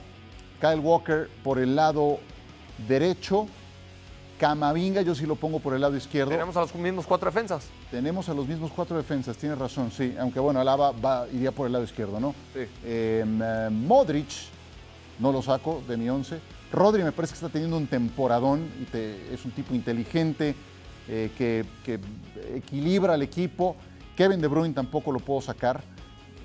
Kyle 0.65 0.81
Walker 0.81 1.29
por 1.43 1.59
el 1.59 1.77
lado 1.77 2.19
derecho. 2.89 3.47
Camavinga, 4.39 5.03
yo 5.03 5.15
sí 5.15 5.27
lo 5.27 5.37
pongo 5.37 5.61
por 5.61 5.75
el 5.75 5.81
lado 5.83 5.95
izquierdo. 5.97 6.31
Tenemos 6.31 6.57
a 6.57 6.61
los 6.63 6.75
mismos 6.75 7.07
cuatro 7.07 7.31
defensas. 7.31 7.67
Tenemos 7.91 8.29
a 8.31 8.35
los 8.35 8.49
mismos 8.49 8.71
cuatro 8.75 8.97
defensas, 8.97 9.37
tienes 9.37 9.59
razón, 9.59 9.91
sí. 9.91 10.15
Aunque 10.19 10.41
bueno, 10.41 10.61
Alaba 10.61 10.91
va, 10.93 11.27
iría 11.33 11.53
por 11.53 11.67
el 11.67 11.73
lado 11.73 11.85
izquierdo, 11.85 12.19
¿no? 12.19 12.35
Sí. 12.55 12.61
Eh, 12.85 13.25
eh, 13.25 13.69
Modric, 13.71 14.29
no 15.19 15.33
lo 15.33 15.43
saco 15.43 15.83
de 15.87 15.97
mi 15.99 16.09
once. 16.09 16.41
Rodri 16.73 17.05
me 17.05 17.13
parece 17.13 17.33
que 17.33 17.37
está 17.37 17.49
teniendo 17.51 17.77
un 17.77 17.87
temporadón 17.87 18.67
y 18.81 18.85
te- 18.87 19.33
es 19.35 19.45
un 19.45 19.51
tipo 19.53 19.75
inteligente 19.75 20.55
eh, 21.09 21.31
que, 21.39 21.65
que 21.85 22.01
equilibra 22.57 23.15
al 23.15 23.23
equipo. 23.23 23.77
Kevin 24.17 24.41
De 24.41 24.49
Bruyne 24.49 24.75
tampoco 24.75 25.13
lo 25.13 25.21
puedo 25.21 25.41
sacar. 25.43 25.83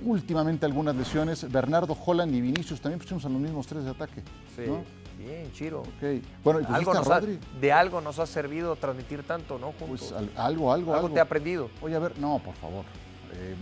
Últimamente 0.02 0.66
algunas 0.66 0.96
lesiones. 0.96 1.50
Bernardo 1.52 1.98
Holland 2.06 2.34
y 2.34 2.42
Vinicius 2.42 2.80
también 2.80 3.00
pusimos 3.00 3.26
a 3.26 3.30
los 3.30 3.40
mismos 3.40 3.68
tres 3.68 3.84
de 3.84 3.92
ataque. 3.92 4.22
Sí. 4.56 4.64
¿no? 4.68 4.84
Bien, 5.18 5.52
Chiro. 5.52 5.82
Ok. 5.82 6.24
Bueno, 6.44 6.62
y 6.62 6.64
pusiste 6.64 6.74
Algo 6.92 7.12
a 7.12 7.18
ha- 7.18 7.22
de 7.60 7.72
algo 7.74 8.00
nos 8.00 8.20
ha 8.20 8.26
servido 8.26 8.76
transmitir 8.78 9.24
tanto, 9.24 9.60
¿no? 9.60 9.74
Juntos. 9.74 9.88
Pues 10.00 10.12
al- 10.14 10.32
algo, 10.38 10.72
algo, 10.72 10.94
algo 10.94 10.94
algo. 10.94 11.10
te 11.10 11.20
ha 11.20 11.24
aprendido. 11.24 11.70
Oye, 11.82 11.96
a 11.96 12.00
ver, 12.00 12.18
no, 12.18 12.40
por 12.40 12.56
favor. 12.56 12.86
Eh, 13.34 13.56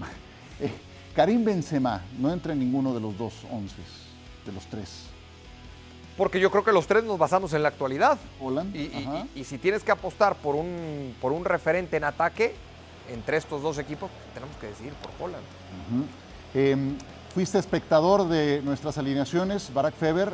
eh, 0.62 0.72
Karim 1.16 1.44
Benzema 1.44 2.02
no 2.20 2.32
entra 2.32 2.54
en 2.54 2.60
ninguno 2.60 2.94
de 2.94 3.00
los 3.00 3.18
dos 3.18 3.34
once, 3.52 3.76
de 4.46 4.52
los 4.52 4.66
tres. 4.68 5.06
Porque 6.16 6.40
yo 6.40 6.52
creo 6.52 6.64
que 6.64 6.72
los 6.72 6.86
tres 6.86 7.04
nos 7.04 7.18
basamos 7.18 7.54
en 7.54 7.64
la 7.64 7.70
actualidad. 7.70 8.18
Holland, 8.40 8.76
Y, 8.76 8.80
y- 8.96 9.04
ajá. 9.08 9.26
y- 9.36 9.40
y 9.42 9.44
si 9.44 9.58
tienes 9.58 9.84
que 9.84 9.92
apostar 9.92 10.36
por 10.36 10.56
un, 10.56 11.16
por 11.20 11.32
un 11.32 11.44
referente 11.44 11.98
en 11.98 12.04
ataque 12.04 12.54
entre 13.10 13.38
estos 13.38 13.62
dos 13.64 13.78
equipos, 13.80 14.12
tenemos 14.36 14.56
que 14.58 14.68
decidir 14.68 14.94
por 14.94 15.12
Holland. 15.20 15.44
Ujú. 15.90 16.06
Eh, 16.60 16.76
fuiste 17.36 17.60
espectador 17.60 18.28
de 18.28 18.64
nuestras 18.64 18.98
alineaciones, 18.98 19.72
Barack 19.72 19.94
Feber. 19.94 20.34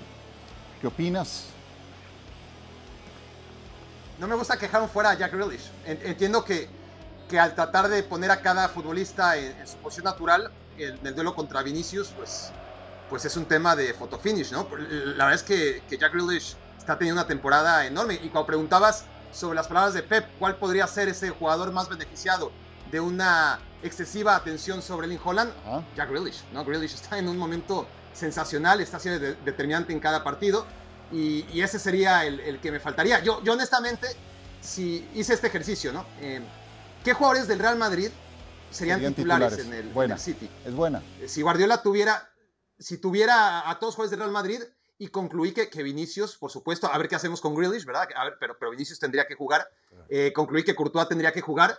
¿Qué 0.80 0.88
opinas? 0.88 1.48
No 4.20 4.28
me 4.30 4.36
gusta 4.36 4.56
que 4.56 4.68
dejaron 4.68 4.88
fuera 4.88 5.10
a 5.10 5.16
Jack 5.16 5.34
Grealish. 5.34 5.70
En- 5.86 6.00
Entiendo 6.02 6.46
que, 6.46 6.70
que 7.28 7.38
al 7.38 7.54
tratar 7.56 7.90
de 7.90 8.04
poner 8.04 8.32
a 8.32 8.40
cada 8.40 8.70
futbolista 8.70 9.36
en, 9.36 9.52
en 9.60 9.68
su 9.68 9.76
posición 9.80 10.06
natural, 10.06 10.50
en 10.78 11.06
el 11.06 11.14
duelo 11.14 11.36
contra 11.36 11.62
Vinicius, 11.62 12.08
pues, 12.16 12.52
pues 13.10 13.26
es 13.26 13.36
un 13.36 13.44
tema 13.44 13.76
de 13.76 13.94
fotofinish, 13.94 14.54
¿no? 14.54 14.66
La 15.18 15.26
verdad 15.26 15.34
es 15.34 15.44
que, 15.44 15.84
que 15.90 15.98
Jack 15.98 16.14
Grealish 16.14 16.56
está 16.78 16.98
teniendo 16.98 17.20
una 17.22 17.28
temporada 17.28 17.86
enorme. 17.86 18.14
Y 18.14 18.30
cuando 18.30 18.46
preguntabas 18.48 19.04
sobre 19.34 19.56
las 19.58 19.68
palabras 19.68 19.94
de 19.94 20.04
Pep, 20.04 20.26
¿cuál 20.40 20.56
podría 20.56 20.88
ser 20.88 21.10
ese 21.10 21.32
jugador 21.32 21.74
más 21.74 21.90
beneficiado 21.90 22.54
de 22.92 23.02
una 23.02 23.60
excesiva 23.84 24.36
atención 24.36 24.82
sobre 24.82 25.08
Lynn 25.08 25.20
Holland? 25.24 25.52
Ajá. 25.66 25.84
Jack 25.96 26.10
Grealish, 26.10 26.44
¿no? 26.54 26.64
Grealish 26.66 26.94
está 26.94 27.18
en 27.18 27.28
un 27.28 27.38
momento 27.38 27.88
sensacional, 28.14 28.80
está 28.82 29.00
siendo 29.00 29.20
de- 29.20 29.36
determinante 29.36 29.92
en 29.94 30.00
cada 30.00 30.24
partido 30.24 30.66
y, 31.12 31.46
y 31.52 31.62
ese 31.62 31.80
sería 31.80 32.26
el, 32.26 32.40
el 32.40 32.60
que 32.60 32.72
me 32.72 32.80
faltaría. 32.80 33.20
Yo, 33.20 33.44
yo 33.44 33.54
honestamente, 33.54 34.08
si 34.62 35.08
hice 35.14 35.34
este 35.34 35.48
ejercicio, 35.48 35.92
¿no? 35.94 36.06
Eh, 36.22 36.42
¿Qué 37.04 37.14
jugadores 37.14 37.48
del 37.48 37.60
Real 37.60 37.78
Madrid 37.78 38.10
serían, 38.72 38.98
Serían 39.00 39.14
titulares, 39.14 39.50
titulares. 39.58 39.74
En, 39.74 39.74
el, 39.82 39.88
en 39.90 39.94
Buena. 39.94 40.14
el 40.16 40.20
City? 40.20 40.50
Es 40.66 40.74
buena. 40.74 41.04
Eh, 41.22 41.28
Si 41.28 41.42
Guardiola 41.42 41.82
tuviera, 41.82 42.30
si 42.80 42.98
tuviera 42.98 43.70
a 43.70 43.78
todos 43.80 43.90
los 43.92 43.96
jugadores 43.96 44.12
del 44.12 44.20
Real 44.20 44.32
Madrid 44.32 44.62
y 44.98 45.08
concluí 45.10 45.52
que, 45.54 45.70
que 45.70 45.84
Vinicius, 45.84 46.38
por 46.38 46.50
supuesto, 46.52 46.88
a 46.92 46.98
ver 46.98 47.08
qué 47.10 47.16
hacemos 47.16 47.42
con 47.42 47.56
Grealish, 47.56 47.84
¿verdad? 47.86 48.08
A 48.16 48.24
ver, 48.26 48.38
pero, 48.40 48.58
pero 48.58 48.72
Vinicius 48.72 49.00
tendría 49.00 49.28
que 49.28 49.36
jugar. 49.36 49.68
Eh, 50.08 50.32
concluí 50.34 50.64
que 50.64 50.76
Courtois 50.76 51.08
tendría 51.10 51.32
que 51.34 51.42
jugar 51.42 51.78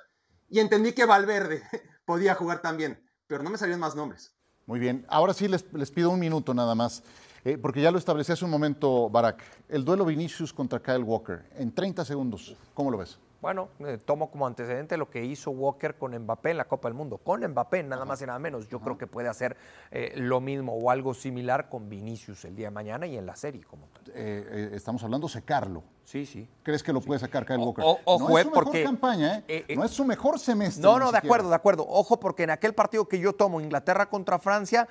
y 0.51 0.61
entendí 0.61 0.93
que 0.93 1.05
Valverde 1.07 1.63
podía 2.05 2.35
jugar 2.35 2.61
también, 2.63 3.03
pero 3.27 3.43
no 3.43 3.51
me 3.51 3.59
salieron 3.59 3.81
más 3.81 3.95
nombres. 3.95 4.35
Muy 4.67 4.79
bien. 4.79 5.05
Ahora 5.09 5.35
sí 5.35 5.49
les, 5.49 5.65
les 5.73 5.91
pido 5.91 6.11
un 6.11 6.19
minuto 6.19 6.55
nada 6.55 6.75
más, 6.75 7.03
eh, 7.45 7.59
porque 7.59 7.83
ya 7.83 7.91
lo 7.91 7.99
establecí 7.99 8.33
hace 8.33 8.45
un 8.45 8.51
momento, 8.51 9.11
Barack. 9.11 9.43
El 9.69 9.85
duelo 9.85 10.05
Vinicius 10.05 10.53
contra 10.53 10.81
Kyle 10.81 11.03
Walker, 11.03 11.45
en 11.57 11.73
30 11.73 12.05
segundos. 12.05 12.57
¿Cómo 12.73 12.91
lo 12.91 12.99
ves? 12.99 13.19
Bueno, 13.45 13.69
eh, 13.81 13.99
tomo 14.03 14.31
como 14.31 14.47
antecedente 14.47 14.97
lo 14.97 15.11
que 15.11 15.23
hizo 15.23 15.51
Walker 15.51 15.99
con 15.99 16.17
Mbappé 16.19 16.53
en 16.53 16.57
la 16.57 16.65
Copa 16.65 16.89
del 16.89 16.95
Mundo. 16.95 17.19
Con 17.19 17.47
Mbappé, 17.47 17.83
nada 17.83 18.07
más 18.07 18.23
y 18.23 18.25
nada 18.25 18.39
menos. 18.39 18.69
Yo 18.71 18.81
creo 18.81 18.97
que 18.97 19.07
puede 19.07 19.29
hacer 19.29 19.55
eh, 19.91 20.15
lo 20.17 20.41
mismo 20.41 20.73
o 20.73 20.91
algo 20.91 21.13
similar 21.13 21.69
con 21.69 21.91
Vinicius 21.91 22.47
el 22.47 22.57
día 22.57 22.69
de 22.69 22.71
mañana 22.71 23.07
y 23.07 23.19
en 23.19 23.27
la 23.27 23.37
serie 23.37 23.63
como 23.65 23.87
tal. 23.89 24.05
Eh, 24.15 24.71
estamos 24.73 25.05
hablando 25.05 25.29
secarlo. 25.29 25.83
Sí, 26.05 26.25
sí. 26.25 26.49
¿Crees 26.63 26.83
que 26.83 26.91
lo 26.95 27.03
puede 27.03 27.21
sacar 27.21 27.45
Kyle 27.45 27.59
Walker? 27.59 27.85
o- 27.87 27.99
ojo, 28.07 28.29
no 28.31 28.39
es 28.39 28.45
su 28.45 28.51
mejor 28.51 28.65
porque- 28.65 28.83
campaña, 28.83 29.45
¿eh? 29.47 29.67
no 29.77 29.85
es 29.85 29.91
su 29.91 30.07
mejor 30.07 30.39
semestre. 30.39 30.83
No, 30.83 30.99
no, 30.99 31.07
de 31.13 31.19
siquiera. 31.19 31.27
acuerdo, 31.27 31.49
de 31.51 31.55
acuerdo. 31.55 31.87
Ojo, 31.87 32.19
porque 32.19 32.45
en 32.45 32.51
aquel 32.51 32.75
partido 32.75 33.07
que 33.09 33.19
yo 33.19 33.35
tomo, 33.35 33.61
Inglaterra 33.61 34.09
contra 34.09 34.39
Francia, 34.39 34.89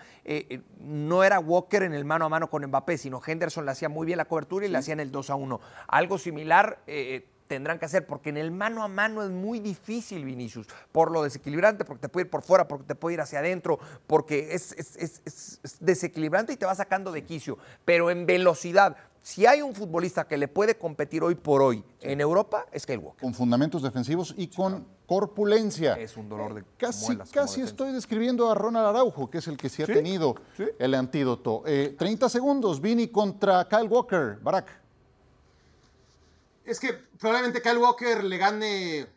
no 0.80 1.24
era 1.24 1.40
Walker 1.40 1.82
en 1.82 1.96
el 1.96 2.06
mano 2.06 2.26
a 2.26 2.30
mano 2.30 2.52
con 2.52 2.64
Mbappé, 2.64 3.00
sino 3.00 3.20
Henderson 3.26 3.66
le 3.66 3.72
hacía 3.72 3.90
muy 3.90 4.06
bien 4.06 4.18
la 4.18 4.26
cobertura 4.26 4.68
y 4.68 4.70
le 4.70 4.78
hacían 4.78 5.00
el 5.00 5.12
2 5.12 5.32
a 5.32 5.36
1. 5.36 5.60
Algo 5.88 6.20
similar 6.20 6.80
eh, 6.86 7.30
tendrán 7.48 7.80
que 7.80 7.86
hacer, 7.86 8.06
porque 8.08 8.30
en 8.30 8.38
el 8.38 8.52
mano 8.52 8.84
a 8.84 8.88
mano 8.88 9.24
es 9.24 9.30
muy 9.30 9.60
difícil, 9.60 10.26
Vinicius, 10.26 10.68
por 10.92 11.12
lo 11.12 11.24
desequilibrante, 11.24 11.86
porque 11.86 12.02
te 12.02 12.10
puede 12.10 12.26
ir 12.26 12.32
por 12.32 12.42
fuera, 12.42 12.68
porque 12.68 12.86
te 12.86 12.96
puede 12.96 13.16
ir 13.16 13.22
hacia 13.22 13.40
adentro, 13.40 13.80
porque 14.08 14.54
es, 14.54 14.72
es- 14.74 14.96
es- 14.98 15.22
es- 15.26 15.60
es 15.64 15.78
desequilibrante 15.80 16.54
y 16.54 16.58
te 16.58 16.66
va 16.66 16.76
sacando 16.76 17.12
de 17.12 17.24
quicio. 17.24 17.58
Pero 17.86 18.10
en 18.10 18.26
velocidad, 18.26 18.96
si 19.22 19.46
hay 19.46 19.62
un 19.62 19.74
futbolista 19.74 20.28
que 20.28 20.38
le 20.38 20.48
puede 20.48 20.78
competir 20.78 21.24
hoy 21.24 21.36
por 21.36 21.62
hoy 21.62 21.84
en 22.02 22.20
Europa, 22.22 22.66
es 22.72 22.86
Kyle 22.86 22.98
Walker. 23.00 23.22
Con 23.22 23.34
fundamentos 23.34 23.82
defensivos 23.82 24.34
y 24.38 24.48
con 24.48 24.86
corpulencia. 25.06 25.94
Es 25.94 26.18
un 26.18 26.28
dolor 26.28 26.54
de 26.54 26.62
Eh, 26.62 26.66
Casi, 26.78 27.06
muelas 27.06 27.30
como 27.30 27.42
casi 27.42 27.56
defensa. 27.62 27.72
estoy 27.72 27.92
describiendo 27.94 28.50
a 28.52 28.56
Ronald 28.56 28.88
Araujo, 28.88 29.30
que 29.30 29.38
es 29.38 29.48
el 29.48 29.58
que 29.58 29.70
sí 29.70 29.82
ha 29.84 29.86
Sí, 29.86 29.94
tenido 29.94 30.36
sí. 30.58 30.66
el 30.80 30.94
antídoto. 30.96 31.64
Eh, 31.66 31.96
30 31.98 32.28
segundos, 32.30 32.82
Vini 32.82 33.08
contra 33.08 33.68
Kyle 33.70 33.88
Walker. 33.88 34.40
Barack. 34.42 34.83
Es 36.66 36.80
que 36.80 36.94
probablemente 36.94 37.62
Kyle 37.62 37.78
Walker 37.78 38.24
le 38.24 38.38
gane 38.38 39.08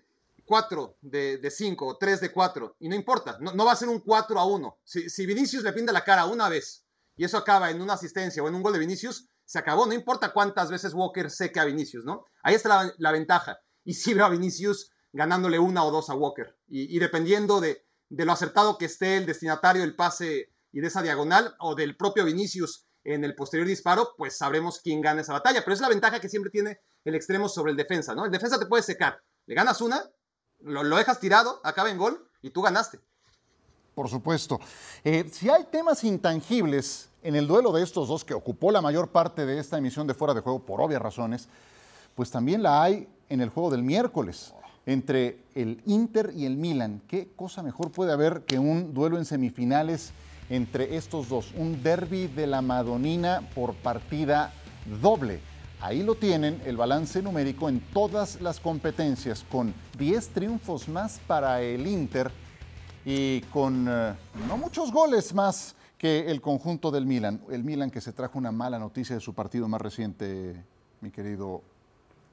4 0.47 0.99
de 1.01 1.51
5 1.51 1.87
o 1.87 1.97
3 1.97 2.21
de 2.21 2.33
4. 2.33 2.77
Y 2.81 2.89
no 2.89 2.95
importa, 2.95 3.39
no, 3.41 3.65
va 3.65 3.73
a 3.73 3.77
ser 3.77 3.89
un 3.89 4.01
4 4.01 4.39
a 4.39 4.45
1. 4.45 4.79
Si, 4.85 5.27
Vinicius 5.27 5.63
le 5.63 5.73
pinta 5.73 5.93
la 5.93 6.05
cara 6.05 6.27
una 6.27 6.49
vez 6.49 6.85
y 7.17 7.25
eso 7.25 7.37
acaba 7.37 7.71
en 7.71 7.81
una 7.81 7.95
asistencia 7.95 8.43
o 8.43 8.49
en 8.49 8.55
un 8.55 8.63
gol 8.63 8.73
de 8.73 8.79
Vinicius, 8.79 9.29
se 9.45 9.59
acabó. 9.59 9.87
No 9.87 9.93
importa 9.93 10.33
cuántas 10.33 10.71
veces 10.71 10.95
Walker 10.95 11.31
seque 11.31 11.61
a 11.61 11.65
Vinicius, 11.65 12.05
¿no? 12.05 12.25
Ahí 12.43 12.55
está 12.55 12.93
la, 12.99 13.13
ventaja. 13.13 13.59
Y 13.85 13.95
sí 13.95 14.15
veo 14.15 14.27
a 14.27 14.31
Vinicius 14.31 14.91
ganándole 15.13 15.59
una 15.59 15.85
o 15.85 15.91
dos 15.91 16.11
a 16.11 16.15
Walker. 16.15 16.57
Y, 16.69 16.95
y 16.95 16.99
dependiendo 16.99 17.61
de, 17.61 17.87
de 18.09 18.25
lo 18.25 18.33
acertado 18.33 18.77
que 18.77 18.87
esté 18.87 19.17
el 19.17 19.27
destinatario 19.27 19.83
del 19.83 19.97
pase 19.97 20.53
y 20.73 20.81
de 20.81 20.89
esa 20.89 21.03
diagonal 21.03 21.55
o 21.59 21.75
del 21.75 21.97
propio 21.97 22.25
Vinicius 22.25 22.86
en 23.07 23.25
el 23.25 23.35
posterior 23.35 23.69
disparo, 23.69 24.15
pues 24.17 24.37
sabremos 24.37 24.81
quién 24.81 25.01
gana 25.01 25.21
esa 25.21 25.33
batalla. 25.33 25.61
Pero 25.63 25.75
es 25.75 25.81
la 25.81 25.89
ventaja 25.89 26.21
que 26.21 26.29
siempre 26.29 26.51
tiene 26.51 26.81
el 27.05 27.15
extremo 27.15 27.49
sobre 27.49 27.71
el 27.71 27.77
defensa, 27.77 28.15
¿no? 28.15 28.25
El 28.25 28.33
defensa 28.33 28.59
te 28.59 28.67
puede 28.67 28.83
secar. 28.83 29.23
Le 29.47 29.55
ganas 29.55 29.81
una, 29.81 30.03
lo, 30.61 30.83
lo 30.83 30.97
dejas 30.97 31.21
tirado, 31.21 31.61
acaba 31.63 31.91
en 31.91 31.99
gol 31.99 32.29
y 32.43 32.51
tú 32.51 32.63
ganaste. 32.63 32.99
Por 33.95 34.09
supuesto. 34.09 34.61
Eh, 35.05 35.29
si 35.33 35.49
hay 35.49 35.65
temas 35.71 36.03
intangibles 36.05 37.09
en 37.23 37.37
el 37.37 37.47
duelo 37.47 37.73
de 37.73 37.83
estos 37.83 38.09
dos 38.09 38.25
que 38.25 38.35
ocupó 38.35 38.73
la 38.73 38.83
mayor 38.83 39.09
parte 39.09 39.47
de 39.47 39.59
esta 39.59 39.79
emisión 39.79 40.07
de 40.07 40.15
Fuera 40.15 40.35
de 40.35 40.41
Juego 40.41 40.67
por 40.67 40.81
obvias 40.81 41.01
razones, 41.01 41.49
pues 42.17 42.31
también 42.31 42.63
la 42.63 42.83
hay 42.83 43.09
en 43.29 43.41
el 43.41 43.51
juego 43.51 43.71
del 43.71 43.83
miércoles 43.83 44.53
entre 44.85 45.39
el 45.55 45.81
Inter 45.87 46.33
y 46.35 46.45
el 46.45 46.57
Milan. 46.57 47.03
¿Qué 47.09 47.29
cosa 47.37 47.63
mejor 47.63 47.91
puede 47.91 48.13
haber 48.13 48.43
que 48.43 48.59
un 48.59 48.95
duelo 48.95 49.17
en 49.17 49.25
semifinales 49.25 50.13
entre 50.51 50.97
estos 50.97 51.29
dos? 51.29 51.53
Un 51.57 51.83
derby 51.83 52.27
de 52.27 52.47
la 52.47 52.63
Madonina 52.63 53.43
por 53.55 53.75
partida 53.75 54.53
doble. 55.01 55.41
Ahí 55.81 56.03
lo 56.03 56.15
tienen, 56.15 56.61
el 56.65 56.77
balance 56.77 57.21
numérico 57.23 57.69
en 57.69 57.81
todas 57.81 58.41
las 58.41 58.61
competencias, 58.61 59.45
con 59.51 59.75
10 59.99 60.29
triunfos 60.29 60.89
más 60.89 61.21
para 61.27 61.61
el 61.61 61.87
Inter 61.87 62.31
y 63.05 63.43
con 63.53 63.87
eh, 63.89 64.15
no 64.49 64.57
muchos 64.57 64.91
goles 64.91 65.35
más 65.35 65.77
que 65.99 66.31
el 66.31 66.41
conjunto 66.41 66.91
del 66.91 67.07
Milan. 67.07 67.41
El 67.51 67.63
Milan 67.63 67.91
que 67.91 68.01
se 68.01 68.13
trajo 68.13 68.39
una 68.39 68.53
mala 68.53 68.79
noticia 68.79 69.15
de 69.15 69.21
su 69.21 69.35
partido 69.35 69.69
más 69.69 69.81
reciente, 69.81 70.63
mi 71.01 71.11
querido 71.11 71.63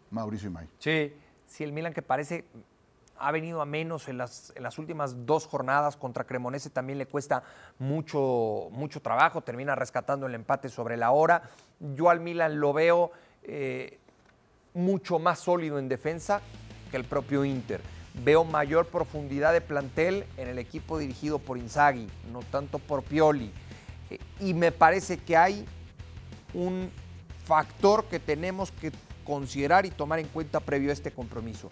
Mauricio 0.10 0.50
Imay. 0.50 0.68
Sí, 0.80 1.14
sí, 1.46 1.64
el 1.64 1.74
Milan 1.74 1.94
que 1.94 2.02
parece 2.02 2.46
ha 3.18 3.32
venido 3.32 3.62
a 3.62 3.66
menos 3.66 4.08
en 4.08 4.18
las, 4.18 4.52
en 4.56 4.64
las 4.64 4.78
últimas 4.78 5.26
dos 5.26 5.48
jornadas. 5.48 5.98
Contra 5.98 6.24
Cremonese 6.24 6.70
también 6.70 6.98
le 6.98 7.06
cuesta 7.06 7.44
mucho, 7.80 8.70
mucho 8.72 9.02
trabajo, 9.02 9.42
termina 9.42 9.76
rescatando 9.76 10.28
el 10.28 10.36
empate 10.36 10.70
sobre 10.70 10.98
la 10.98 11.12
hora. 11.12 11.44
Yo 11.80 12.10
al 12.10 12.20
Milan 12.20 12.60
lo 12.60 12.74
veo 12.74 13.12
eh, 13.44 14.00
mucho 14.74 15.20
más 15.20 15.40
sólido 15.40 15.80
en 15.80 15.90
defensa 15.90 16.42
que 16.92 16.98
el 16.98 17.06
propio 17.06 17.46
Inter. 17.46 17.82
Veo 18.24 18.44
mayor 18.44 18.88
profundidad 18.88 19.54
de 19.54 19.62
plantel 19.62 20.26
en 20.38 20.48
el 20.48 20.60
equipo 20.60 21.00
dirigido 21.00 21.40
por 21.40 21.58
Inzaghi, 21.58 22.08
no 22.32 22.40
tanto 22.52 22.78
por 22.78 23.04
Pioli. 23.04 23.52
Eh, 24.10 24.20
y 24.40 24.54
me 24.54 24.72
parece 24.72 25.18
que 25.18 25.36
hay 25.38 25.66
un 26.54 26.92
factor 27.46 28.06
que 28.06 28.20
tenemos 28.20 28.72
que 28.72 28.92
considerar 29.24 29.86
y 29.86 29.90
tomar 29.90 30.20
en 30.20 30.28
cuenta 30.28 30.60
previo 30.60 30.90
a 30.90 30.94
este 30.94 31.12
compromiso 31.12 31.70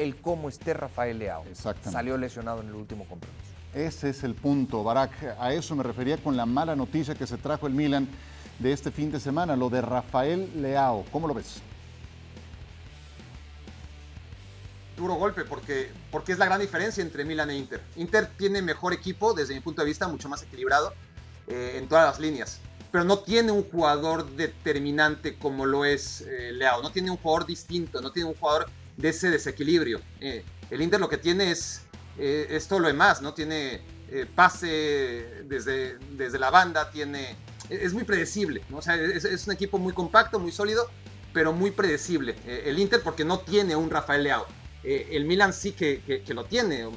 el 0.00 0.16
cómo 0.16 0.48
esté 0.48 0.72
Rafael 0.72 1.18
Leao. 1.18 1.44
Salió 1.82 2.16
lesionado 2.16 2.62
en 2.62 2.68
el 2.68 2.74
último 2.74 3.04
compromiso. 3.04 3.50
Ese 3.74 4.10
es 4.10 4.24
el 4.24 4.34
punto, 4.34 4.82
Barak. 4.82 5.36
A 5.38 5.52
eso 5.52 5.76
me 5.76 5.82
refería 5.82 6.16
con 6.16 6.36
la 6.36 6.46
mala 6.46 6.74
noticia 6.74 7.14
que 7.14 7.26
se 7.26 7.36
trajo 7.36 7.66
el 7.66 7.74
Milan 7.74 8.08
de 8.58 8.72
este 8.72 8.90
fin 8.90 9.12
de 9.12 9.20
semana, 9.20 9.56
lo 9.56 9.68
de 9.68 9.82
Rafael 9.82 10.50
Leao. 10.60 11.04
¿Cómo 11.12 11.28
lo 11.28 11.34
ves? 11.34 11.60
Duro 14.96 15.14
golpe 15.14 15.44
porque, 15.44 15.90
porque 16.10 16.32
es 16.32 16.38
la 16.38 16.46
gran 16.46 16.60
diferencia 16.60 17.02
entre 17.02 17.24
Milan 17.24 17.50
e 17.50 17.56
Inter. 17.56 17.82
Inter 17.96 18.28
tiene 18.36 18.62
mejor 18.62 18.92
equipo 18.92 19.34
desde 19.34 19.54
mi 19.54 19.60
punto 19.60 19.82
de 19.82 19.86
vista, 19.86 20.08
mucho 20.08 20.28
más 20.28 20.42
equilibrado 20.42 20.92
eh, 21.46 21.76
en 21.76 21.88
todas 21.88 22.06
las 22.06 22.20
líneas, 22.20 22.60
pero 22.90 23.04
no 23.04 23.20
tiene 23.20 23.52
un 23.52 23.62
jugador 23.62 24.30
determinante 24.32 25.38
como 25.38 25.64
lo 25.64 25.84
es 25.84 26.22
eh, 26.22 26.52
Leao, 26.52 26.82
no 26.82 26.90
tiene 26.90 27.10
un 27.10 27.16
jugador 27.16 27.46
distinto, 27.46 28.02
no 28.02 28.12
tiene 28.12 28.28
un 28.28 28.34
jugador 28.34 28.66
de 29.00 29.08
ese 29.08 29.30
desequilibrio. 29.30 30.00
Eh, 30.20 30.44
el 30.70 30.82
Inter 30.82 31.00
lo 31.00 31.08
que 31.08 31.18
tiene 31.18 31.50
es, 31.50 31.82
eh, 32.18 32.60
todo 32.68 32.80
lo 32.80 32.88
demás, 32.88 33.22
¿no? 33.22 33.34
Tiene 33.34 33.80
eh, 34.10 34.26
pase 34.32 35.44
desde, 35.46 35.98
desde 36.12 36.38
la 36.38 36.50
banda, 36.50 36.90
tiene, 36.90 37.36
es 37.68 37.92
muy 37.92 38.04
predecible, 38.04 38.62
¿no? 38.68 38.78
O 38.78 38.82
sea, 38.82 38.96
es, 38.96 39.46
un 39.46 39.52
equipo 39.52 39.78
muy 39.78 39.92
compacto, 39.92 40.38
muy 40.38 40.52
sólido, 40.52 40.88
pero 41.32 41.52
muy 41.52 41.70
predecible. 41.70 42.36
el 42.46 42.78
Inter 42.78 43.00
porque 43.02 43.24
no 43.24 43.40
tiene 43.40 43.76
un 43.76 43.90
Rafael 43.90 44.24
Leao. 44.24 44.46
el 44.82 45.24
Milan 45.24 45.52
sí 45.52 45.72
que, 45.72 46.24
lo 46.28 46.44
tiene, 46.44 46.88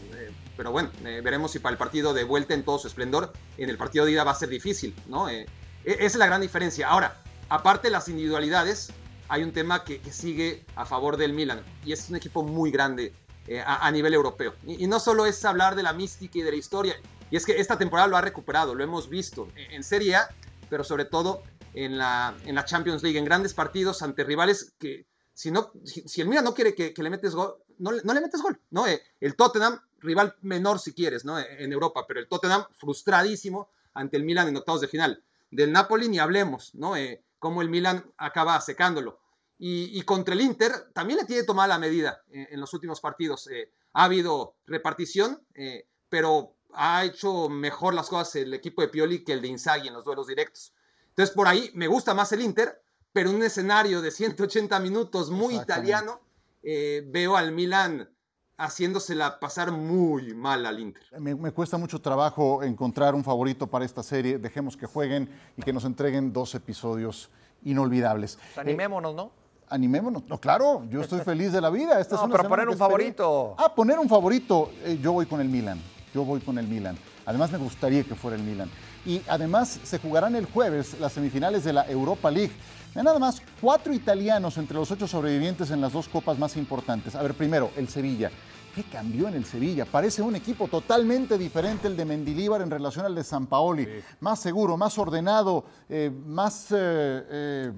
pero 0.57 0.71
bueno, 0.71 0.89
veremos 1.03 1.51
si 1.51 1.59
para 1.59 1.73
el 1.73 1.77
partido 1.77 2.13
de 2.13 2.23
vuelta 2.23 2.55
en 2.55 2.63
todo 2.63 2.79
su 2.79 2.87
esplendor, 2.87 3.31
en 3.57 3.69
el 3.69 3.77
partido 3.77 4.05
de 4.05 4.13
ida 4.13 4.23
va 4.23 4.31
a 4.31 4.35
ser 4.35 4.49
difícil, 4.49 4.95
¿no? 5.07 5.29
esa 5.29 5.45
es 5.85 6.15
la 6.15 6.25
gran 6.25 6.41
diferencia. 6.41 6.87
Ahora, 6.87 7.21
aparte 7.49 7.91
las 7.91 8.09
individualidades, 8.09 8.91
hay 9.33 9.41
un 9.41 9.51
tema 9.51 9.83
que, 9.83 9.99
sigue 10.11 10.63
a 10.75 10.85
favor 10.85 11.17
del 11.17 11.33
Milan 11.33 11.63
y 11.83 11.91
es 11.91 12.07
un 12.07 12.15
equipo 12.15 12.43
muy 12.43 12.69
grande 12.69 13.13
eh, 13.47 13.63
a, 13.65 13.89
nivel 13.89 14.13
europeo. 14.13 14.53
Y, 14.67 14.85
no 14.85 14.99
solo 14.99 15.25
es 15.25 15.43
hablar 15.43 15.75
de 15.75 15.81
la 15.81 15.91
mística 15.91 16.37
y 16.37 16.43
de 16.43 16.51
la 16.51 16.57
historia, 16.57 16.95
y 17.31 17.35
es 17.35 17.43
que 17.43 17.59
esta 17.59 17.79
temporada 17.79 18.07
lo 18.07 18.15
ha 18.15 18.21
recuperado, 18.21 18.75
lo 18.75 18.83
hemos 18.83 19.09
visto 19.09 19.47
en, 19.55 19.83
Serie 19.83 20.17
A, 20.17 20.29
pero 20.69 20.83
sobre 20.83 21.05
todo 21.05 21.41
en 21.73 21.97
la, 21.97 22.35
en 22.45 22.53
la 22.53 22.63
Champions 22.63 23.01
League, 23.01 23.17
en 23.17 23.25
grandes 23.25 23.55
partidos 23.55 24.03
ante 24.03 24.23
rivales 24.23 24.75
que 24.77 25.07
si, 25.33 25.49
no, 25.49 25.71
si, 25.83 26.21
el 26.21 26.27
Milan 26.27 26.43
no 26.43 26.53
quiere 26.53 26.75
que, 26.75 26.93
le 26.95 27.09
metes 27.09 27.33
gol, 27.33 27.55
no, 27.79 27.89
no, 28.03 28.13
le 28.13 28.21
metes 28.21 28.39
gol, 28.39 28.61
¿no? 28.69 28.85
Eh, 28.85 29.01
el 29.19 29.35
Tottenham, 29.35 29.79
rival 29.97 30.35
menor 30.41 30.77
si 30.77 30.93
quieres, 30.93 31.25
¿no? 31.25 31.39
En 31.39 31.71
Europa, 31.73 32.05
pero 32.07 32.19
el 32.19 32.27
Tottenham 32.27 32.65
frustradísimo 32.77 33.71
ante 33.95 34.15
el 34.15 34.25
Milan 34.25 34.47
en 34.47 34.57
octavos 34.57 34.81
de 34.81 34.87
final. 34.87 35.23
Del 35.49 35.71
Napoli 35.71 36.07
ni 36.07 36.19
hablemos, 36.19 36.75
¿no? 36.75 36.95
Eh, 36.95 37.23
cómo 37.43 37.61
el 37.61 37.69
Milan 37.69 38.05
acaba 38.17 38.61
secándolo. 38.61 39.19
Y, 39.65 40.01
contra 40.01 40.33
el 40.33 40.41
Inter 40.41 40.91
también 40.91 41.19
le 41.19 41.25
tiene 41.25 41.43
tomada 41.43 41.69
la 41.69 41.79
medida 41.79 42.21
en, 42.29 42.59
los 42.59 42.73
últimos 42.73 42.99
partidos. 42.99 43.47
Eh, 43.47 43.71
ha 43.93 44.03
habido 44.03 44.57
repartición, 44.65 45.41
eh, 45.53 45.87
pero 46.09 46.57
ha 46.73 47.05
hecho 47.05 47.47
mejor 47.47 47.93
las 47.93 48.09
cosas 48.09 48.35
el 48.35 48.53
equipo 48.53 48.81
de 48.81 48.89
Pioli 48.89 49.23
que 49.23 49.31
el 49.31 49.41
de 49.41 49.47
Inzaghi 49.47 49.87
en 49.87 49.93
los 49.93 50.03
duelos 50.03 50.27
directos. 50.27 50.73
Entonces 51.07 51.33
por 51.33 51.47
ahí 51.47 51.71
me 51.75 51.87
gusta 51.87 52.13
más 52.13 52.33
el 52.33 52.41
Inter, 52.41 52.83
pero 53.13 53.29
en 53.29 53.37
un 53.37 53.43
escenario 53.43 54.01
de 54.01 54.11
180 54.11 54.77
minutos 54.81 55.29
muy 55.31 55.55
italiano, 55.55 56.19
eh, 56.61 57.01
veo 57.07 57.37
al 57.37 57.53
Milan 57.53 58.09
haciéndosela 58.57 59.39
pasar 59.39 59.71
muy 59.71 60.33
mal 60.33 60.65
al 60.65 60.77
Inter. 60.77 61.03
Me, 61.21 61.35
me, 61.35 61.51
cuesta 61.51 61.77
mucho 61.77 62.01
trabajo 62.01 62.63
encontrar 62.63 63.15
un 63.15 63.23
favorito 63.23 63.67
para 63.67 63.85
esta 63.85 64.03
serie. 64.03 64.39
Dejemos 64.39 64.75
que 64.75 64.87
jueguen 64.87 65.29
y 65.55 65.61
que 65.61 65.71
nos 65.71 65.85
entreguen 65.85 66.33
dos 66.33 66.53
episodios 66.53 67.29
inolvidables. 67.63 68.35
Pues 68.35 68.57
animémonos, 68.57 69.15
¿no? 69.15 69.42
Animémonos. 69.73 70.21
No, 70.29 70.39
claro, 70.39 70.83
yo 70.87 71.01
estoy 71.01 71.21
feliz 71.25 71.51
de 71.51 71.59
la 71.59 71.71
vida. 71.71 71.99
Esta 71.99 72.15
no, 72.15 72.29
pero 72.29 72.47
poner 72.47 72.69
un 72.69 72.77
favorito. 72.77 73.55
Ah, 73.57 73.73
poner 73.73 73.97
un 73.97 74.07
favorito. 74.07 74.69
Eh, 74.83 74.99
yo 75.01 75.13
voy 75.13 75.25
con 75.25 75.41
el 75.41 75.49
Milan. 75.49 75.81
Yo 76.13 76.23
voy 76.23 76.41
con 76.41 76.59
el 76.59 76.67
Milan. 76.67 76.95
Además, 77.25 77.51
me 77.51 77.57
gustaría 77.57 78.03
que 78.03 78.13
fuera 78.13 78.37
el 78.37 78.43
Milan. 78.43 78.69
Y 79.03 79.23
además, 79.27 79.79
se 79.83 79.97
jugarán 79.97 80.35
el 80.35 80.45
jueves 80.45 80.99
las 80.99 81.13
semifinales 81.13 81.63
de 81.63 81.73
la 81.73 81.89
Europa 81.89 82.29
League. 82.29 82.51
Nada 82.93 83.17
más, 83.17 83.41
cuatro 83.59 83.91
italianos 83.93 84.59
entre 84.59 84.77
los 84.77 84.91
ocho 84.91 85.07
sobrevivientes 85.07 85.71
en 85.71 85.81
las 85.81 85.91
dos 85.91 86.07
copas 86.07 86.37
más 86.37 86.55
importantes. 86.55 87.15
A 87.15 87.23
ver, 87.23 87.33
primero, 87.33 87.71
el 87.75 87.89
Sevilla. 87.89 88.29
¿Qué 88.75 88.83
cambió 88.83 89.27
en 89.27 89.33
el 89.33 89.45
Sevilla? 89.45 89.85
Parece 89.85 90.21
un 90.21 90.35
equipo 90.35 90.67
totalmente 90.67 91.35
diferente 91.35 91.87
el 91.87 91.97
de 91.97 92.05
Mendilíbar 92.05 92.61
en 92.61 92.69
relación 92.69 93.07
al 93.07 93.15
de 93.15 93.23
San 93.23 93.47
Paoli. 93.47 93.87
Más 94.19 94.39
seguro, 94.39 94.77
más 94.77 94.99
ordenado, 94.99 95.65
eh, 95.89 96.11
más, 96.27 96.67
eh, 96.69 97.71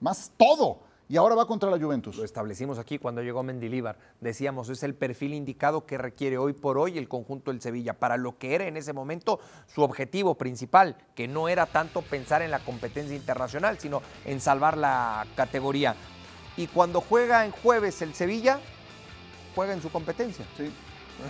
más 0.00 0.32
todo 0.38 0.85
y 1.08 1.16
ahora 1.16 1.36
va 1.36 1.46
contra 1.46 1.70
la 1.70 1.78
Juventus. 1.78 2.16
Lo 2.16 2.24
establecimos 2.24 2.78
aquí 2.78 2.98
cuando 2.98 3.22
llegó 3.22 3.42
Mendilíbar. 3.42 3.96
Decíamos, 4.20 4.68
es 4.68 4.82
el 4.82 4.94
perfil 4.94 5.34
indicado 5.34 5.86
que 5.86 5.98
requiere 5.98 6.36
hoy 6.36 6.52
por 6.52 6.78
hoy 6.78 6.98
el 6.98 7.08
conjunto 7.08 7.52
del 7.52 7.60
Sevilla 7.60 7.92
para 7.92 8.16
lo 8.16 8.38
que 8.38 8.54
era 8.54 8.66
en 8.66 8.76
ese 8.76 8.92
momento 8.92 9.38
su 9.72 9.82
objetivo 9.82 10.34
principal, 10.34 10.96
que 11.14 11.28
no 11.28 11.48
era 11.48 11.66
tanto 11.66 12.02
pensar 12.02 12.42
en 12.42 12.50
la 12.50 12.58
competencia 12.58 13.14
internacional, 13.14 13.78
sino 13.78 14.02
en 14.24 14.40
salvar 14.40 14.76
la 14.76 15.26
categoría. 15.36 15.94
Y 16.56 16.66
cuando 16.66 17.00
juega 17.00 17.44
en 17.44 17.52
jueves 17.52 18.02
el 18.02 18.14
Sevilla, 18.14 18.58
juega 19.54 19.74
en 19.74 19.82
su 19.82 19.90
competencia. 19.90 20.44
Sí. 20.56 20.72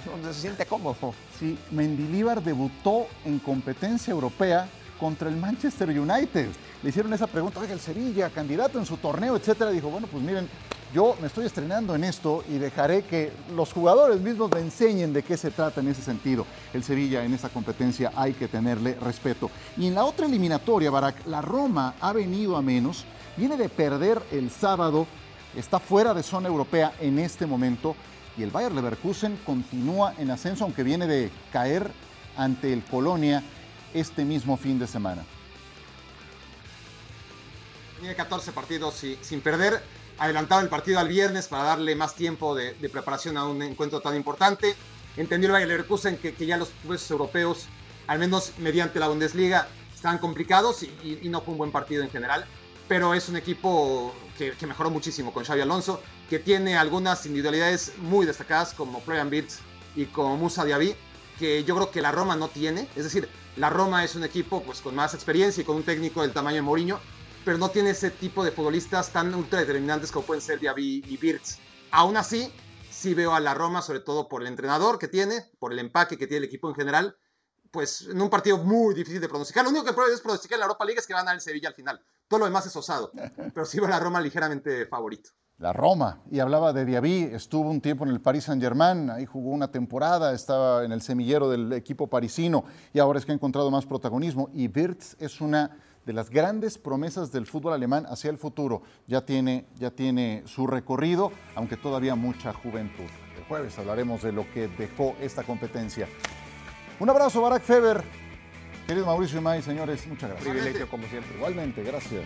Donde 0.07 0.33
se 0.33 0.41
siente 0.41 0.67
cómodo. 0.67 1.15
Sí, 1.39 1.59
Mendilíbar 1.71 2.43
debutó 2.43 3.07
en 3.25 3.39
competencia 3.39 4.11
europea 4.11 4.69
contra 4.99 5.29
el 5.29 5.37
Manchester 5.37 5.89
United. 5.91 6.49
Le 6.87 6.91
hicieron 6.91 7.13
esa 7.13 7.27
pregunta, 7.27 7.59
oiga, 7.59 7.73
el 7.73 7.81
Sevilla, 7.81 8.31
candidato 8.31 8.79
en 8.79 8.87
su 8.87 8.97
torneo, 8.99 9.35
etcétera. 9.35 9.73
Dijo, 9.73 9.89
bueno, 9.89 10.07
pues 10.07 10.23
miren, 10.23 10.49
yo 10.95 11.17
me 11.21 11.27
estoy 11.27 11.45
estrenando 11.45 11.97
en 11.97 12.05
esto 12.05 12.45
y 12.49 12.59
dejaré 12.59 13.03
que 13.03 13.33
los 13.57 13.73
jugadores 13.73 14.21
mismos 14.21 14.53
me 14.53 14.61
enseñen 14.61 15.13
de 15.13 15.25
qué 15.25 15.37
se 15.37 15.51
trata 15.51 15.81
en 15.81 15.89
ese 15.89 16.01
sentido. 16.01 16.47
El 16.73 16.85
Sevilla 16.85 17.25
en 17.25 17.35
esa 17.35 17.49
competencia 17.49 18.13
hay 18.15 18.35
que 18.35 18.47
tenerle 18.47 18.95
respeto. 19.01 19.51
Y 19.77 19.89
en 19.89 19.97
la 19.97 20.05
otra 20.05 20.27
eliminatoria, 20.27 20.93
Barak, 20.93 21.27
la 21.27 21.43
Roma 21.43 21.95
ha 22.01 22.13
venido 22.13 22.57
a 22.57 22.63
menos, 22.63 23.05
viene 23.37 23.57
de 23.57 23.69
perder 23.69 24.23
el 24.31 24.49
sábado, 24.49 25.09
está 25.57 25.81
fuera 25.81 26.15
de 26.15 26.23
zona 26.23 26.47
europea 26.47 26.93
en 27.01 27.19
este 27.19 27.47
momento 27.47 27.97
y 28.39 28.45
el 28.45 28.53
Bayer 28.53 28.71
Leverkusen 28.71 29.41
continúa 29.45 30.15
en 30.19 30.31
ascenso, 30.31 30.63
aunque 30.63 30.85
viene 30.85 31.09
de 31.09 31.33
caer 31.53 31.91
ante 32.37 32.73
el 32.73 32.85
Colonia 32.85 33.43
este 33.93 34.25
mismo 34.25 34.57
fin 34.57 34.79
de 34.79 34.87
semana. 34.87 35.25
Tiene 38.07 38.19
14 38.19 38.53
partidos 38.53 39.03
sin 39.21 39.41
perder. 39.41 39.83
Adelantado 40.19 40.61
el 40.61 40.69
partido 40.69 41.01
al 41.01 41.09
viernes 41.09 41.49
para 41.49 41.65
darle 41.65 41.97
más 41.97 42.15
tiempo 42.15 42.55
de, 42.55 42.73
preparación 42.89 43.37
a 43.37 43.45
un 43.49 43.61
encuentro 43.63 43.99
tan 43.99 44.15
importante. 44.15 44.77
Entendió 45.17 45.49
el 45.49 45.55
Bayer 45.55 45.67
Leverkusen 45.67 46.17
que, 46.17 46.33
que 46.33 46.47
ya 46.47 46.57
los 46.57 46.69
clubes 46.69 47.11
europeos, 47.11 47.67
al 48.07 48.21
menos 48.21 48.53
mediante 48.59 49.01
la 49.01 49.09
Bundesliga, 49.09 49.67
están 49.93 50.19
complicados 50.19 50.85
y, 50.85 51.29
no 51.29 51.41
fue 51.41 51.51
un 51.51 51.59
buen 51.59 51.73
partido 51.73 52.05
en 52.05 52.11
general. 52.11 52.47
Pero 52.87 53.13
es 53.13 53.29
un 53.29 53.35
equipo 53.35 54.15
que, 54.39 54.55
mejoró 54.69 54.89
muchísimo 54.89 55.33
con 55.33 55.43
Xavi 55.43 55.63
Alonso, 55.63 56.01
que 56.31 56.39
tiene 56.39 56.77
algunas 56.77 57.27
individualidades 57.27 57.95
muy 57.99 58.25
destacadas 58.25 58.73
como 58.73 59.01
Florian 59.01 59.33
Wirtz 59.33 59.59
y 59.97 60.05
como 60.05 60.37
Musa 60.37 60.65
Diaby, 60.65 60.95
que 61.41 61.65
yo 61.65 61.75
creo 61.75 61.91
que 61.91 62.03
la 62.03 62.13
Roma 62.13 62.37
no 62.37 62.47
tiene. 62.47 62.87
Es 62.95 63.03
decir, 63.03 63.29
la 63.57 63.69
Roma 63.69 64.05
es 64.05 64.15
un 64.15 64.23
equipo 64.23 64.63
pues, 64.63 64.81
con 64.81 64.95
más 64.95 65.13
experiencia 65.13 65.61
y 65.61 65.65
con 65.65 65.75
un 65.75 65.83
técnico 65.83 66.23
del 66.23 66.31
tamaño 66.31 66.55
de 66.55 66.63
Mourinho, 66.63 67.01
pero 67.47 67.59
no 67.59 67.71
tiene 67.71 67.91
ese 67.91 68.11
tipo 68.11 68.45
de 68.45 68.51
futbolistas 68.51 69.11
tan 69.11 69.33
ultra 69.33 69.61
determinantes 69.61 70.11
como 70.11 70.27
pueden 70.27 70.43
ser 70.43 70.59
Diaby 70.59 71.05
y 71.07 71.17
Birz. 71.17 71.59
Aún 71.93 72.17
así, 72.17 72.53
sí 72.91 73.15
veo 73.15 73.35
a 73.35 73.39
la 73.39 73.55
Roma, 73.55 73.83
sobre 73.83 74.01
todo 74.01 74.29
por 74.29 74.43
el 74.43 74.49
entrenador 74.49 74.99
que 74.99 75.07
tiene, 75.07 75.49
por 75.61 75.73
el 75.73 75.79
empaque 75.79 76.19
que 76.19 76.27
tiene 76.27 76.39
el 76.39 76.45
equipo 76.49 76.69
en 76.69 76.75
general, 76.75 77.17
pues 77.71 78.09
en 78.11 78.21
un 78.21 78.31
partido 78.31 78.59
muy 78.59 78.97
difícil 78.97 79.21
de 79.21 79.29
pronosticar. 79.29 79.63
Lo 79.63 79.71
único 79.71 79.85
que 79.85 79.93
puedo 79.93 80.13
es 80.13 80.21
pronosticar 80.21 80.57
en 80.57 80.61
la 80.61 80.67
Europa 80.67 80.85
League 80.85 80.99
es 80.99 81.07
que 81.07 81.15
van 81.15 81.29
a 81.29 81.33
el 81.35 81.41
Sevilla 81.41 81.69
al 81.69 81.77
final. 81.77 82.05
Todo 82.27 82.41
lo 82.41 82.47
demás 82.47 82.67
es 82.67 82.75
osado, 82.75 83.13
pero 83.55 83.65
sí 83.65 83.79
veo 83.79 83.87
a 83.87 83.91
la 83.91 84.01
Roma 84.01 84.21
ligeramente 84.21 84.85
favorito 84.87 85.31
la 85.59 85.73
Roma, 85.73 86.21
y 86.31 86.41
hablaba 86.41 86.75
de 86.75 86.85
Diaby, 86.85 87.31
estuvo 87.33 87.71
un 87.71 87.81
tiempo 87.81 88.05
en 88.05 88.11
el 88.11 88.21
Paris 88.21 88.45
Saint-Germain, 88.45 89.09
ahí 89.09 89.25
jugó 89.25 89.53
una 89.53 89.71
temporada, 89.71 90.35
estaba 90.35 90.85
en 90.85 90.93
el 90.93 91.01
semillero 91.01 91.49
del 91.49 91.73
equipo 91.73 92.09
parisino 92.09 92.65
y 92.93 92.99
ahora 92.99 93.19
es 93.19 93.25
que 93.25 93.33
ha 93.33 93.35
encontrado 93.35 93.71
más 93.71 93.87
protagonismo. 93.87 94.51
Y 94.53 94.69
Wirtz 94.69 95.17
es 95.19 95.41
una 95.41 95.79
de 96.07 96.13
las 96.13 96.31
grandes 96.31 96.79
promesas 96.79 97.33
del 97.33 97.47
fútbol 97.47 97.73
alemán 97.73 98.07
hacia 98.09 98.31
el 98.31 98.39
futuro. 98.39 98.83
Ya 99.09 99.27
tiene, 99.27 99.67
ya 99.75 99.91
tiene 99.91 100.45
su 100.47 100.67
recorrido, 100.69 101.33
aunque 101.57 101.77
todavía 101.77 102.15
mucha 102.15 102.53
juventud. 102.53 103.11
El 103.37 103.45
jueves 103.45 103.77
hablaremos 103.79 104.23
de 104.23 104.33
lo 104.33 104.51
que 104.53 104.69
dejó 104.69 105.17
esta 105.21 105.43
competencia. 105.43 106.09
Un 107.01 107.11
abrazo, 107.11 107.43
Barack 107.43 107.63
Feber. 107.63 108.05
Querido 108.87 109.05
Mauricio 109.05 109.41
y 109.41 109.43
May, 109.43 109.63
señores, 109.63 110.07
muchas 110.07 110.31
gracias. 110.31 110.49
Privilegio 110.49 110.89
como 110.89 111.07
siempre. 111.09 111.35
Igualmente, 111.37 111.83
gracias. 111.83 112.25